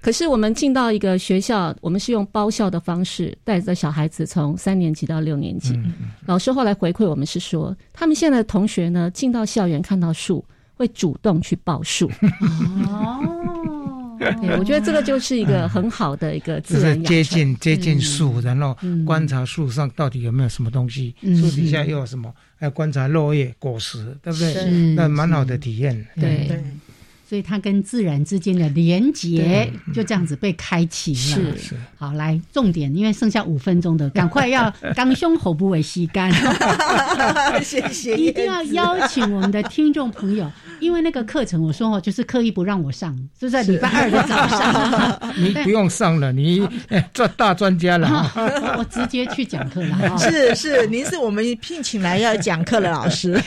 [0.00, 5.78] 可是我们进到一个学校，我们是用包校的方式带着小孩子从三年级到六年级。
[6.26, 10.44] 老师后来回馈我们是说，他们现在的同学呢进到校园看到树
[10.74, 12.10] 会主动去抱树。
[12.90, 13.79] 哦。
[14.40, 24.70] 对，我觉得这个就是一个很好的一个自然接近接近树，然后观察树上到底有没有什么东西，树底下又有什么，还要观察落叶、果实，对不对？
[24.94, 26.06] 那蛮好的体验。
[26.16, 26.50] 对，
[27.30, 31.18] 所以它跟自然之间的连结就这样子被开启了。
[31.18, 31.76] 是是。
[31.96, 36.28] 好，来重点，因为剩下五分钟的， 赶快要刚胸口部为吸干。
[37.62, 38.16] 谢谢。
[38.16, 40.50] 一定要邀请我们的听众朋友。
[40.80, 45.32] 因为那个课程，我说哦，就是刻意不让我上，就在礼拜二的早上。
[45.36, 46.66] 你不用上了，你
[47.14, 48.28] 做大专家了。
[48.76, 50.18] 我直接去讲课了。
[50.18, 53.40] 是是，您是我们聘请来要讲课的老师。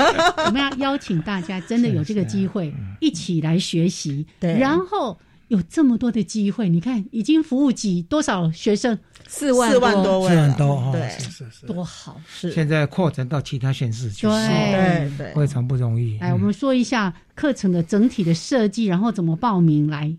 [0.45, 4.25] 我们要邀请大家，真的有这个机会一起来学习。
[4.39, 5.17] 对，然后
[5.47, 8.97] 有这么多的机会，你看已经服务几多少学生。
[9.25, 16.19] 四万四万多，四万多，对，是是是，多好，是现在扩展到其他县市去，对对，非常不容易。
[16.19, 20.15] 来，我们说一下课程的整体的设计，然后怎么报名来。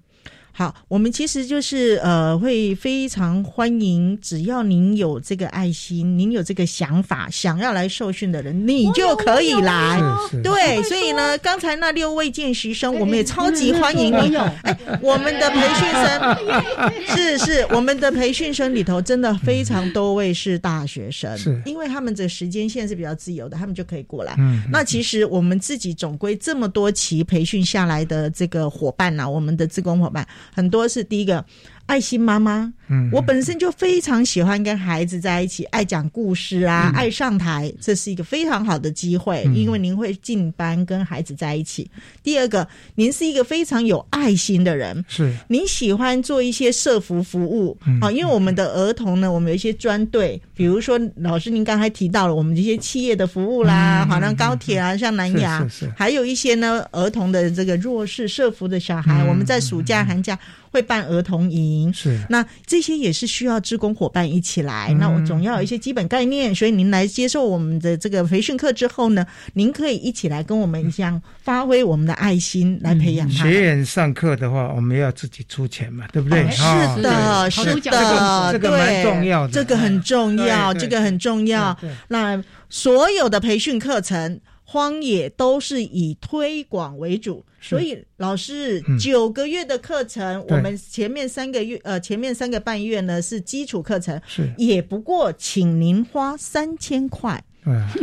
[0.57, 10.01] 好，我们其实就是呃，会非常欢迎，只要您有这个爱心，您有这个想法，想要来受训的人，你就可以来。
[10.45, 14.37] 对，所以呢，刚才那六位见习生，我们也超级欢迎你。
[14.63, 24.37] 哎，我们的培训生是是，我们的培训生里头真的非常多位是大学生，是因为他们的时间线是比较自由的，他们就可以过来。
[24.39, 30.25] 嗯，那其实我们自己总归这么多期培训下来的这个伙伴呢，我们的职工伙伴。
[30.53, 31.45] 很多是第一个
[31.87, 41.91] 爱心妈妈，嗯，我本身就非常喜欢跟孩子在一起，爱讲故事啊，爱上台，这是一个非常好的机会，因为您会进班跟孩子在一起。
[42.23, 45.35] 第二个，您是一个非常有爱心的人，是。
[45.49, 55.67] 您喜欢做一些社服服务啊，因为我们的儿童呢，我们有一些专队，比如说老师您刚才提到了我们这些企业的服务啦，好像高铁啊，像南亚，
[55.97, 60.39] 还有一些呢儿童的这个弱势社服的小孩，我们在暑假寒假。
[60.75, 62.19] 会办儿童营，是。
[62.29, 62.45] 那
[62.75, 64.93] 这些也是需要志工伙伴一起来。
[64.99, 73.45] 那我总要有一些基本概念，所以您来接受我们的这个培训课之后呢，您可以一起来跟我们一样发挥我们的爱心来培养他。
[73.45, 76.51] 学员上课的话，我们要自己出钱嘛，对不对？
[76.51, 76.63] 是
[77.01, 81.79] 的，是的，这个蛮重要的，这个很重要，这个很重要。
[82.09, 87.45] 那所有的培训课程，荒野都是以推广为主。
[87.61, 97.43] 所以，老师九个月的课程，我们前面三个月，呃，前面三个半月呢是基础课程，是也不过，请您花三千块。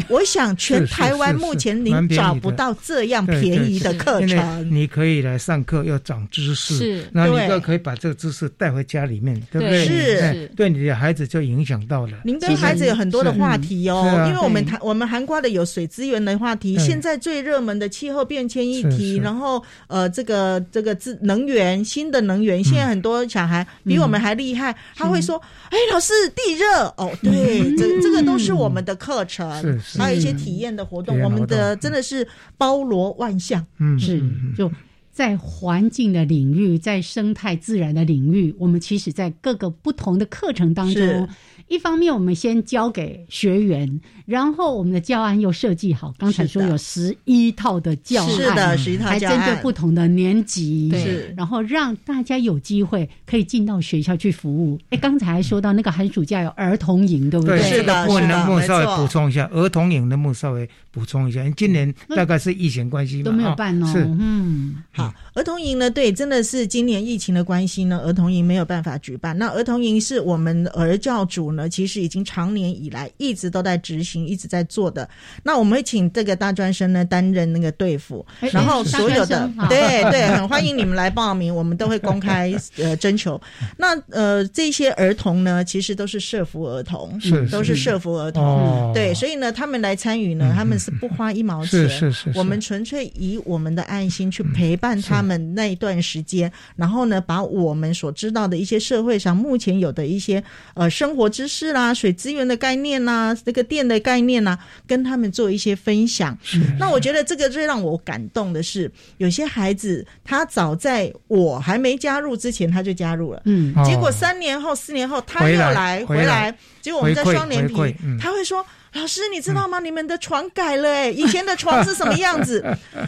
[0.07, 4.69] 我想全台湾目前您找不到这样便宜的课程。
[4.69, 9.61] 你可以来上课，要长知识，是，那你就可以把这个知识带回家里面，对。
[9.61, 9.85] 不对？
[9.85, 12.21] 是，对你的孩子就影响到了。
[12.23, 25.39] 您跟孩子有很多的话题哦，因为我们谈我们韩国的有水资源的话题，现在最热门的气候变迁议题，然后呃，这个这个自能源新的能源，现在很多小孩比我们还厉害，他会说
[25.69, 26.85] ：“哎，老师，地热。
[26.97, 32.27] 哦，对，这这个都是我们的课程。”是，还有一些体验的活动，我们的真的是
[32.57, 33.65] 包罗万象。
[33.79, 34.21] 嗯，是
[34.55, 34.71] 就
[35.11, 41.27] 在环境的领域，在生态自然的领域，我们其实在各个不同的课程当中。
[41.71, 46.13] 一方面，我们先交给学员，然后我们的教案又设计好。
[46.17, 54.77] 刚才说有十一套的教案，是的，十一套还针对不同的年级，是，然后让大家有机会可以进到学校去服务。
[54.89, 57.61] 哎，刚才还说到那个寒暑假有儿童营，对不对？
[57.61, 59.47] 是的，我能不能稍微补充一下？
[59.53, 61.41] 儿童营能不能稍微补充一下？
[61.55, 63.87] 今年大概是疫情关系都没有办哦。
[63.89, 65.89] 是，嗯，好，儿童营呢？
[65.89, 69.37] 对，真的是今年疫情的关系呢，儿童营没有办法举办。
[69.37, 71.60] 那儿童营是我们儿教组呢。
[71.67, 75.09] 其实已经长年以来一直都在执行，一直在做的。
[75.43, 83.41] 那我们会请这个大专生呢担任那个队服，然后所有的对对，很欢迎你们来报名，我们都会公开呃征求。
[83.77, 94.81] 那呃这些儿童呢，其实都是社服儿童，是都是社服儿童，对，所以呢，他们来参与呢，他们是不花一毛钱，是是是，我们纯粹以我们的爱心去陪伴。
[94.81, 100.43] 伴他们那一段时间，然后呢，把我们所知道的一些社会上目前有的一些
[100.73, 106.37] 呃生活知识啦、水资源的概念呐、这个电的概念呐，跟他们做一些分享。
[106.79, 117.75] 那我觉得这个最让我感动的是，有些孩子他早在我还没加入之前他就加入了，嗯，结果三年后、四年后他又来回来，结果我们在双联皮，
[118.19, 118.65] 他会说。
[118.93, 119.79] 老师，你知道吗？
[119.79, 122.61] 你们的床改了哎，以前的床是什么样子？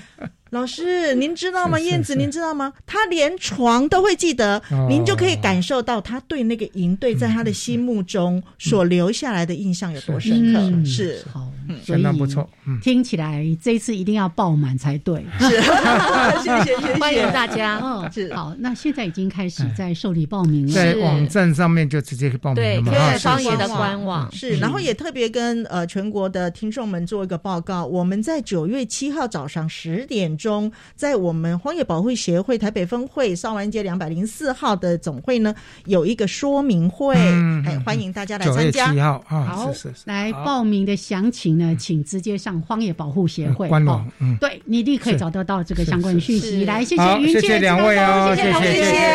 [0.54, 1.80] 老师，您知道吗？
[1.80, 2.72] 燕子，您知道吗？
[2.86, 10.86] 他连床都会记得，您就可以感受到他对那个营队在他的心目中所留下来的印象有多深刻。
[10.86, 11.48] 是好，
[11.84, 12.48] 相当不错。
[12.84, 15.26] 听起来这次一定要爆满才对。
[15.42, 15.50] 是，
[16.44, 17.80] 谢谢谢谢，欢迎大家。
[17.84, 18.56] 嗯， 是好。
[18.60, 22.92] 那现在已经开始在受理报名了，在网站上面就直接可以报名了嘛？
[22.92, 24.58] 对，方言的官网是。
[24.58, 30.38] 然后也特别跟呃全国的听众们做一个报告，我们在九月七号早上十点。
[30.44, 38.92] 中在我们荒野保护协会台北分会少湾街两百零四号的总会呢，有一个说明会，哎，欢迎大家来参加。
[38.92, 39.72] 七号啊，好，
[40.06, 46.66] 来报名的详情呢，请直接上荒野保护协会官网，嗯，对你立刻找得到这个相关的讯息。
[46.66, 48.74] 来，谢谢云谢两位哦，谢谢。
[48.74, 49.14] 谢谢。